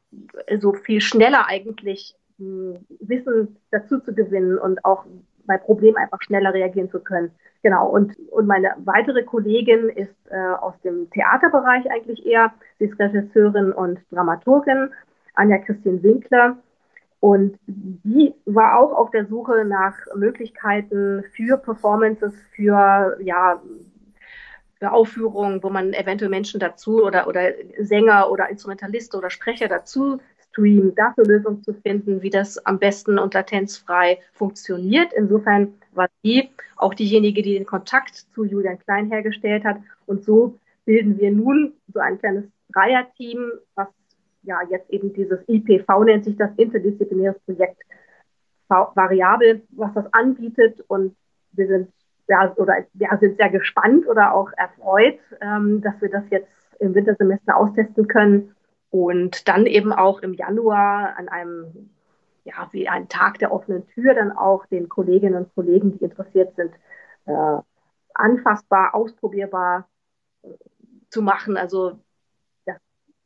so 0.59 0.73
viel 0.73 1.01
schneller 1.01 1.47
eigentlich 1.47 2.15
Wissen 2.37 3.57
dazu 3.71 3.99
zu 3.99 4.13
gewinnen 4.13 4.57
und 4.57 4.85
auch 4.85 5.05
bei 5.49 5.57
Problemen 5.57 5.97
einfach 5.97 6.21
schneller 6.21 6.53
reagieren 6.53 6.91
zu 6.91 6.99
können. 6.99 7.31
Genau. 7.63 7.89
Und, 7.89 8.15
und 8.29 8.47
meine 8.47 8.75
weitere 8.85 9.23
Kollegin 9.23 9.89
ist 9.89 10.15
äh, 10.29 10.53
aus 10.61 10.79
dem 10.83 11.09
Theaterbereich 11.09 11.89
eigentlich 11.91 12.25
eher. 12.25 12.53
Sie 12.77 12.85
ist 12.85 12.99
Regisseurin 12.99 13.71
und 13.73 13.99
Dramaturgin, 14.11 14.91
Anja 15.33 15.57
Christine 15.57 16.01
Winkler. 16.03 16.57
Und 17.19 17.57
die 17.67 18.33
war 18.45 18.79
auch 18.79 18.93
auf 18.93 19.11
der 19.11 19.25
Suche 19.25 19.65
nach 19.65 19.95
Möglichkeiten 20.15 21.25
für 21.35 21.57
Performances, 21.57 22.33
für, 22.55 23.17
ja, 23.19 23.59
Aufführungen, 24.81 25.61
wo 25.61 25.69
man 25.69 25.91
eventuell 25.93 26.29
Menschen 26.29 26.61
dazu 26.61 27.03
oder, 27.03 27.27
oder 27.27 27.51
Sänger 27.79 28.31
oder 28.31 28.49
Instrumentalisten 28.49 29.19
oder 29.19 29.29
Sprecher 29.29 29.67
dazu 29.67 30.21
Stream, 30.49 30.93
dafür 30.95 31.25
Lösungen 31.25 31.63
zu 31.63 31.73
finden, 31.73 32.21
wie 32.21 32.29
das 32.29 32.63
am 32.65 32.79
besten 32.79 33.19
und 33.19 33.33
latenzfrei 33.33 34.19
funktioniert. 34.33 35.13
Insofern 35.13 35.73
war 35.93 36.07
sie 36.23 36.49
auch 36.77 36.93
diejenige, 36.93 37.41
die 37.41 37.53
den 37.53 37.65
Kontakt 37.65 38.15
zu 38.33 38.45
Julian 38.45 38.79
Klein 38.79 39.09
hergestellt 39.09 39.63
hat. 39.63 39.77
Und 40.05 40.23
so 40.23 40.57
bilden 40.85 41.19
wir 41.19 41.31
nun 41.31 41.73
so 41.93 41.99
ein 41.99 42.19
kleines 42.19 42.45
Dreierteam, 42.73 43.51
was 43.75 43.87
ja 44.43 44.59
jetzt 44.69 44.89
eben 44.89 45.13
dieses 45.13 45.39
IPV 45.47 46.03
nennt 46.03 46.25
sich 46.25 46.37
das 46.37 46.51
interdisziplinäres 46.57 47.39
Projekt 47.45 47.81
variabel, 48.69 49.61
was 49.71 49.93
das 49.93 50.13
anbietet. 50.13 50.83
Und 50.87 51.15
wir 51.53 51.67
sind 51.67 51.89
ja, 52.27 52.53
oder 52.57 52.85
ja, 52.93 53.17
sind 53.17 53.37
sehr 53.37 53.49
gespannt 53.49 54.07
oder 54.07 54.33
auch 54.33 54.51
erfreut, 54.55 55.19
ähm, 55.41 55.81
dass 55.81 55.99
wir 55.99 56.09
das 56.09 56.23
jetzt 56.29 56.47
im 56.79 56.93
Wintersemester 56.93 57.57
austesten 57.57 58.07
können 58.07 58.55
und 58.89 59.47
dann 59.47 59.65
eben 59.65 59.93
auch 59.93 60.21
im 60.21 60.33
Januar 60.33 61.15
an 61.17 61.29
einem, 61.29 61.89
ja, 62.43 62.67
wie 62.71 62.87
ein 62.89 63.07
Tag 63.07 63.39
der 63.39 63.51
offenen 63.51 63.87
Tür 63.89 64.13
dann 64.13 64.31
auch 64.31 64.65
den 64.65 64.89
Kolleginnen 64.89 65.35
und 65.35 65.55
Kollegen, 65.55 65.97
die 65.97 66.03
interessiert 66.05 66.55
sind, 66.55 66.73
äh, 67.25 67.57
anfassbar, 68.13 68.95
ausprobierbar 68.95 69.87
äh, 70.43 70.49
zu 71.09 71.21
machen. 71.21 71.57
Also 71.57 71.99
das, 72.65 72.77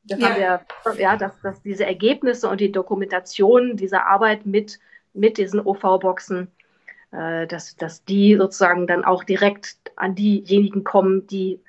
das 0.04 0.20
ja. 0.20 0.30
haben 0.30 0.38
wir, 0.38 1.02
ja, 1.02 1.16
dass, 1.18 1.40
dass 1.42 1.62
diese 1.62 1.86
Ergebnisse 1.86 2.50
und 2.50 2.60
die 2.60 2.72
Dokumentation 2.72 3.78
dieser 3.78 4.06
Arbeit 4.06 4.46
mit, 4.46 4.80
mit 5.14 5.38
diesen 5.38 5.62
OV-Boxen, 5.62 6.52
äh, 7.12 7.48
dass, 7.48 7.78
dass 7.78 8.04
die 8.04 8.36
sozusagen 8.36 8.88
dann 8.88 9.06
auch 9.06 9.24
direkt 9.24 9.78
an 9.96 10.16
diejenigen 10.16 10.84
kommen, 10.84 11.26
die 11.28 11.62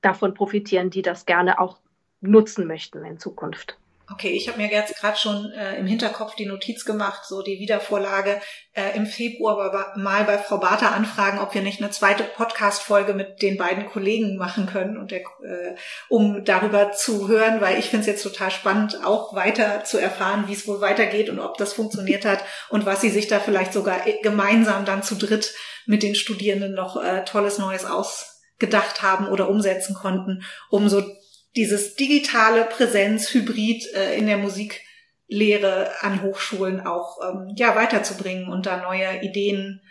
davon 0.00 0.34
profitieren, 0.34 0.90
die 0.90 1.02
das 1.02 1.26
gerne 1.26 1.60
auch 1.60 1.78
nutzen 2.20 2.66
möchten 2.66 3.04
in 3.04 3.18
Zukunft. 3.18 3.78
Okay, 4.10 4.30
ich 4.30 4.48
habe 4.48 4.56
mir 4.56 4.70
jetzt 4.70 4.96
gerade 4.98 5.18
schon 5.18 5.52
äh, 5.52 5.76
im 5.76 5.86
Hinterkopf 5.86 6.34
die 6.34 6.46
Notiz 6.46 6.86
gemacht, 6.86 7.26
so 7.26 7.42
die 7.42 7.58
Wiedervorlage 7.58 8.40
äh, 8.72 8.96
im 8.96 9.04
Februar 9.04 9.92
mal 9.96 10.24
bei 10.24 10.38
Frau 10.38 10.56
Barter 10.56 10.94
anfragen, 10.94 11.38
ob 11.38 11.52
wir 11.52 11.60
nicht 11.60 11.82
eine 11.82 11.90
zweite 11.90 12.24
Podcast-Folge 12.24 13.12
mit 13.12 13.42
den 13.42 13.58
beiden 13.58 13.84
Kollegen 13.84 14.38
machen 14.38 14.64
können, 14.64 14.96
und 14.96 15.10
der, 15.10 15.20
äh, 15.20 15.76
um 16.08 16.42
darüber 16.42 16.92
zu 16.92 17.28
hören, 17.28 17.60
weil 17.60 17.78
ich 17.78 17.90
finde 17.90 18.00
es 18.00 18.06
jetzt 18.06 18.22
total 18.22 18.50
spannend, 18.50 18.98
auch 19.04 19.34
weiter 19.34 19.84
zu 19.84 19.98
erfahren, 19.98 20.44
wie 20.46 20.54
es 20.54 20.66
wohl 20.66 20.80
weitergeht 20.80 21.28
und 21.28 21.38
ob 21.38 21.58
das 21.58 21.74
funktioniert 21.74 22.24
hat 22.24 22.42
und 22.70 22.86
was 22.86 23.02
sie 23.02 23.10
sich 23.10 23.28
da 23.28 23.40
vielleicht 23.40 23.74
sogar 23.74 24.00
gemeinsam 24.22 24.86
dann 24.86 25.02
zu 25.02 25.16
dritt 25.16 25.52
mit 25.84 26.02
den 26.02 26.14
Studierenden 26.14 26.72
noch 26.72 26.96
äh, 26.96 27.24
tolles 27.26 27.58
Neues 27.58 27.84
ausgedacht 27.84 29.02
haben 29.02 29.28
oder 29.28 29.50
umsetzen 29.50 29.94
konnten, 29.94 30.44
um 30.70 30.88
so 30.88 31.02
dieses 31.56 31.94
digitale 31.94 32.64
Präsenz, 32.64 33.32
Hybrid 33.32 33.84
äh, 33.94 34.16
in 34.16 34.26
der 34.26 34.38
Musiklehre 34.38 35.92
an 36.00 36.22
Hochschulen 36.22 36.80
auch 36.86 37.18
ähm, 37.22 37.54
ja 37.56 37.74
weiterzubringen 37.74 38.48
und 38.48 38.66
da 38.66 38.82
neue 38.82 39.22
Ideen 39.22 39.82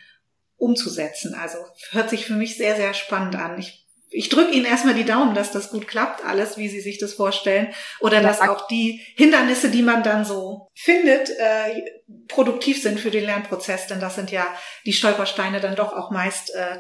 umzusetzen. 0.58 1.36
Also 1.36 1.58
hört 1.92 2.10
sich 2.10 2.26
für 2.26 2.34
mich 2.34 2.58
sehr, 2.58 2.76
sehr 2.76 2.94
spannend 2.94 3.36
an. 3.36 3.60
Ich, 3.60 3.86
ich 4.10 4.30
drücke 4.30 4.52
Ihnen 4.52 4.66
erstmal 4.66 4.96
die 4.96 5.06
Daumen, 5.06 5.36
dass 5.36 5.52
das 5.52 5.70
gut 5.70 5.88
klappt, 5.88 6.26
alles, 6.26 6.58
wie 6.58 6.70
Sie 6.70 6.80
sich 6.80 6.98
das 6.98 7.14
vorstellen. 7.14 7.74
Oder 8.00 8.22
dass 8.22 8.42
auch 8.42 8.68
die 8.68 9.02
Hindernisse, 9.16 9.70
die 9.70 9.84
man 9.84 10.04
dann 10.04 10.26
so 10.26 10.70
findet, 10.74 11.30
äh, 11.30 11.84
produktiv 12.28 12.82
sind 12.82 13.00
für 13.00 13.12
den 13.12 13.26
Lernprozess. 13.26 13.88
Denn 13.88 14.00
das 14.00 14.16
sind 14.16 14.32
ja 14.32 14.48
die 14.86 14.94
Stolpersteine 14.94 15.60
dann 15.60 15.76
doch 15.76 15.94
auch 15.94 16.12
meist 16.12 16.54
äh, 16.56 16.78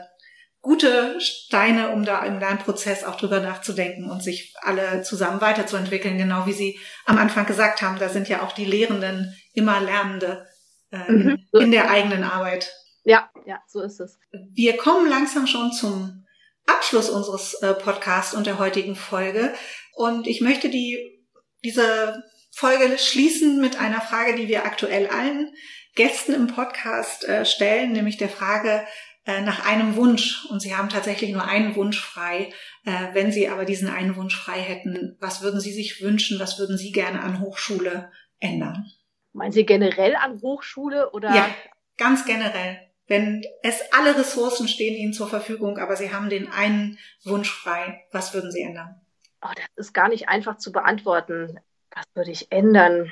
gute 0.68 1.22
Steine, 1.22 1.92
um 1.92 2.04
da 2.04 2.26
im 2.26 2.40
Lernprozess 2.40 3.06
auch 3.06 3.16
drüber 3.16 3.40
nachzudenken 3.40 4.12
und 4.12 4.22
sich 4.22 4.54
alle 4.62 5.02
zusammen 5.02 5.40
weiterzuentwickeln. 5.40 6.18
Genau 6.18 6.46
wie 6.46 6.52
Sie 6.52 6.78
am 7.06 7.18
Anfang 7.18 7.46
gesagt 7.46 7.82
haben, 7.82 7.98
da 8.00 8.10
sind 8.10 8.28
ja 8.28 8.42
auch 8.42 8.52
die 8.52 8.66
Lehrenden 8.66 9.34
immer 9.54 9.80
Lernende 9.80 10.46
äh, 10.92 11.10
mhm. 11.10 11.48
in, 11.54 11.72
der 11.72 11.90
eigenen 11.90 12.26
Arbeit. 12.26 12.74
Ja, 13.06 13.32
ja, 13.46 13.62
so 13.70 13.82
ist 13.82 14.02
es. 14.02 14.20
Wir 14.52 14.76
kommen 14.76 15.10
langsam 15.10 15.48
schon 15.48 15.72
zum 15.72 16.26
Abschluss 16.66 17.10
unseres 17.10 17.54
äh, 17.62 17.74
Podcasts 17.74 18.34
und 18.34 18.46
der 18.46 18.60
heutigen 18.60 18.98
Folge. 18.98 19.54
Und 19.96 20.28
ich 20.28 20.42
möchte 20.42 20.70
die, 20.70 21.24
diese 21.64 22.26
Folge 22.52 22.98
schließen 22.98 23.62
mit 23.62 23.80
einer 23.80 24.02
Frage, 24.02 24.36
die 24.36 24.50
wir 24.50 24.66
aktuell 24.66 25.08
allen 25.08 25.50
Gästen 25.96 26.34
im 26.34 26.48
Podcast 26.48 27.24
äh, 27.24 27.46
stellen, 27.46 27.94
nämlich 27.94 28.18
der 28.18 28.30
Frage, 28.30 28.86
äh, 29.28 29.42
nach 29.42 29.66
einem 29.66 29.98
Wunsch 29.98 30.46
und 30.50 30.62
Sie 30.62 30.74
haben 30.74 30.88
tatsächlich 30.88 31.32
nur 31.34 31.44
einen 31.44 31.76
Wunsch 31.76 32.00
frei. 32.00 32.54
Äh, 32.86 33.14
wenn 33.14 33.34
Sie 33.34 33.50
aber 33.50 33.66
diesen 33.66 33.90
einen 33.90 34.16
Wunsch 34.16 34.36
frei 34.38 34.60
hätten, 34.60 35.18
was 35.20 35.42
würden 35.42 35.60
Sie 35.60 35.74
sich 35.74 36.02
wünschen? 36.02 36.40
Was 36.40 36.58
würden 36.58 36.78
Sie 36.78 36.94
gerne 36.94 37.20
an 37.20 37.42
Hochschule 37.42 38.10
ändern? 38.40 38.86
Meinen 39.34 39.52
Sie 39.52 39.66
generell 39.66 40.16
an 40.16 40.42
Hochschule 40.42 41.12
oder? 41.12 41.36
Ja, 41.36 41.50
ganz 41.98 42.26
generell. 42.26 42.80
Wenn 43.08 43.44
es 43.64 43.82
alle 43.92 44.18
Ressourcen 44.18 44.70
stehen 44.70 44.96
Ihnen 44.96 45.12
zur 45.12 45.28
Verfügung, 45.28 45.78
aber 45.78 45.98
Sie 45.98 46.14
haben 46.14 46.30
den 46.30 46.50
einen 46.50 46.98
Wunsch 47.26 47.52
frei, 47.52 48.06
was 48.14 48.34
würden 48.34 48.52
Sie 48.52 48.62
ändern? 48.62 48.96
Oh, 49.42 49.52
das 49.54 49.68
ist 49.76 49.94
gar 49.94 50.08
nicht 50.08 50.30
einfach 50.30 50.58
zu 50.58 50.72
beantworten. 50.72 51.60
Was 51.92 52.06
würde 52.14 52.32
ich 52.32 52.50
ändern? 52.52 53.12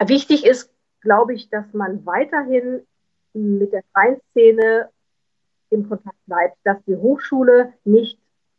Wichtig 0.00 0.44
ist, 0.44 0.72
glaube 1.00 1.32
ich, 1.34 1.48
dass 1.48 1.72
man 1.72 2.04
weiterhin 2.04 2.84
mit 3.32 3.72
der 3.72 3.84
freien 3.92 4.20
Im 5.74 5.88
Kontakt 5.88 6.16
bleibt, 6.26 6.56
dass 6.64 6.76
die 6.86 6.96
Hochschule 6.96 7.72
nicht 7.84 8.18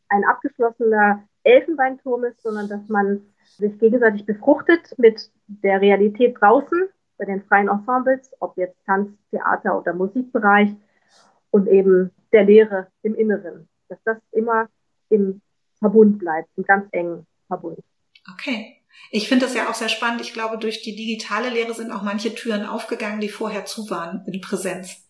ein 0.09 0.23
abgeschlossener 0.25 1.23
Elfenbeinturm 1.43 2.25
ist, 2.25 2.41
sondern 2.41 2.67
dass 2.67 2.87
man 2.89 3.21
sich 3.57 3.79
gegenseitig 3.79 4.25
befruchtet 4.25 4.93
mit 4.97 5.31
der 5.47 5.79
Realität 5.79 6.35
draußen, 6.39 6.89
bei 7.17 7.25
den 7.25 7.43
freien 7.43 7.69
Ensembles, 7.69 8.31
ob 8.39 8.57
jetzt 8.57 8.77
Tanz, 8.85 9.09
Theater 9.31 9.77
oder 9.79 9.93
Musikbereich 9.93 10.75
und 11.51 11.67
eben 11.67 12.11
der 12.33 12.43
Lehre 12.43 12.87
im 13.03 13.15
Inneren, 13.15 13.69
dass 13.87 13.99
das 14.03 14.17
immer 14.31 14.67
im 15.09 15.41
Verbund 15.79 16.19
bleibt, 16.19 16.49
im 16.57 16.63
ganz 16.63 16.87
engen 16.91 17.25
Verbund. 17.47 17.79
Okay. 18.33 18.81
Ich 19.11 19.29
finde 19.29 19.45
das 19.45 19.55
ja 19.55 19.69
auch 19.69 19.73
sehr 19.75 19.89
spannend. 19.89 20.21
Ich 20.21 20.33
glaube, 20.33 20.57
durch 20.57 20.81
die 20.81 20.95
digitale 20.95 21.49
Lehre 21.49 21.73
sind 21.73 21.91
auch 21.91 22.01
manche 22.01 22.33
Türen 22.33 22.65
aufgegangen, 22.65 23.21
die 23.21 23.29
vorher 23.29 23.65
zu 23.65 23.89
waren 23.89 24.25
in 24.25 24.41
Präsenz. 24.41 25.04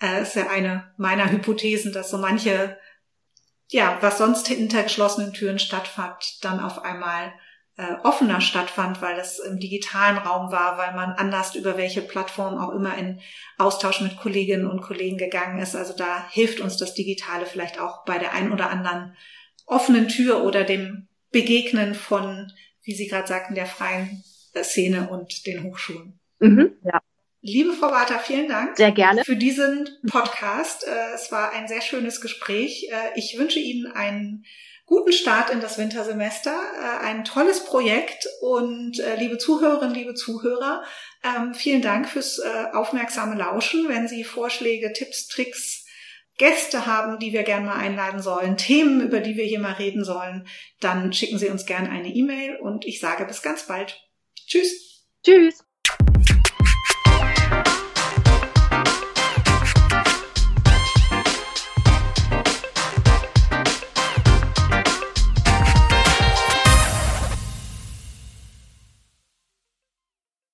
Äh, 0.00 0.22
ist 0.22 0.36
ja 0.36 0.48
eine 0.48 0.92
meiner 0.96 1.30
Hypothesen, 1.30 1.92
dass 1.92 2.10
so 2.10 2.18
manche, 2.18 2.78
ja, 3.68 3.98
was 4.00 4.18
sonst 4.18 4.48
hinter 4.48 4.82
geschlossenen 4.82 5.32
Türen 5.32 5.58
stattfand, 5.58 6.44
dann 6.44 6.60
auf 6.60 6.84
einmal 6.84 7.32
äh, 7.76 7.94
offener 8.02 8.40
stattfand, 8.40 9.02
weil 9.02 9.18
es 9.18 9.38
im 9.38 9.58
digitalen 9.58 10.18
Raum 10.18 10.50
war, 10.50 10.78
weil 10.78 10.94
man 10.94 11.12
anders 11.12 11.54
über 11.54 11.76
welche 11.76 12.02
Plattform 12.02 12.58
auch 12.58 12.72
immer 12.72 12.96
in 12.96 13.20
Austausch 13.58 14.00
mit 14.00 14.16
Kolleginnen 14.16 14.66
und 14.66 14.80
Kollegen 14.80 15.18
gegangen 15.18 15.58
ist. 15.58 15.76
Also 15.76 15.94
da 15.94 16.26
hilft 16.30 16.60
uns 16.60 16.76
das 16.76 16.94
Digitale 16.94 17.46
vielleicht 17.46 17.78
auch 17.78 18.04
bei 18.04 18.18
der 18.18 18.32
ein 18.32 18.52
oder 18.52 18.70
anderen 18.70 19.14
offenen 19.66 20.08
Tür 20.08 20.44
oder 20.44 20.64
dem 20.64 21.08
Begegnen 21.32 21.94
von, 21.94 22.50
wie 22.82 22.94
Sie 22.94 23.08
gerade 23.08 23.28
sagten, 23.28 23.54
der 23.54 23.66
freien 23.66 24.24
Szene 24.62 25.10
und 25.10 25.46
den 25.46 25.64
Hochschulen. 25.64 26.18
Mhm, 26.38 26.72
ja. 26.82 27.00
Liebe 27.46 27.74
Frau 27.74 27.90
Barter, 27.90 28.18
vielen 28.18 28.48
Dank. 28.48 28.76
Sehr 28.76 28.90
gerne. 28.90 29.24
Für 29.24 29.36
diesen 29.36 29.88
Podcast. 30.10 30.84
Äh, 30.84 31.14
es 31.14 31.30
war 31.30 31.52
ein 31.52 31.68
sehr 31.68 31.80
schönes 31.80 32.20
Gespräch. 32.20 32.88
Äh, 32.90 33.16
ich 33.16 33.38
wünsche 33.38 33.60
Ihnen 33.60 33.86
einen 33.86 34.44
guten 34.84 35.12
Start 35.12 35.50
in 35.50 35.60
das 35.60 35.78
Wintersemester, 35.78 36.50
äh, 36.50 37.04
ein 37.04 37.24
tolles 37.24 37.64
Projekt 37.64 38.26
und 38.40 39.00
liebe 39.18 39.38
Zuhörerinnen, 39.38 39.94
liebe 39.94 40.14
Zuhörer, 40.14 40.82
ähm, 41.22 41.54
vielen 41.54 41.82
Dank 41.82 42.08
fürs 42.08 42.40
aufmerksame 42.72 43.36
Lauschen. 43.36 43.88
Wenn 43.88 44.08
Sie 44.08 44.24
Vorschläge, 44.24 44.92
Tipps, 44.92 45.28
Tricks, 45.28 45.84
Gäste 46.38 46.86
haben, 46.86 47.20
die 47.20 47.32
wir 47.32 47.44
gerne 47.44 47.66
mal 47.66 47.78
einladen 47.78 48.20
sollen, 48.20 48.56
Themen, 48.56 49.00
über 49.00 49.20
die 49.20 49.36
wir 49.36 49.44
hier 49.44 49.60
mal 49.60 49.72
reden 49.74 50.04
sollen, 50.04 50.48
dann 50.80 51.12
schicken 51.12 51.38
Sie 51.38 51.48
uns 51.48 51.64
gerne 51.64 51.90
eine 51.90 52.08
E-Mail 52.08 52.56
und 52.56 52.84
ich 52.84 53.00
sage 53.00 53.24
bis 53.24 53.42
ganz 53.42 53.68
bald. 53.68 54.00
Tschüss. 54.46 55.04
Tschüss. 55.24 55.65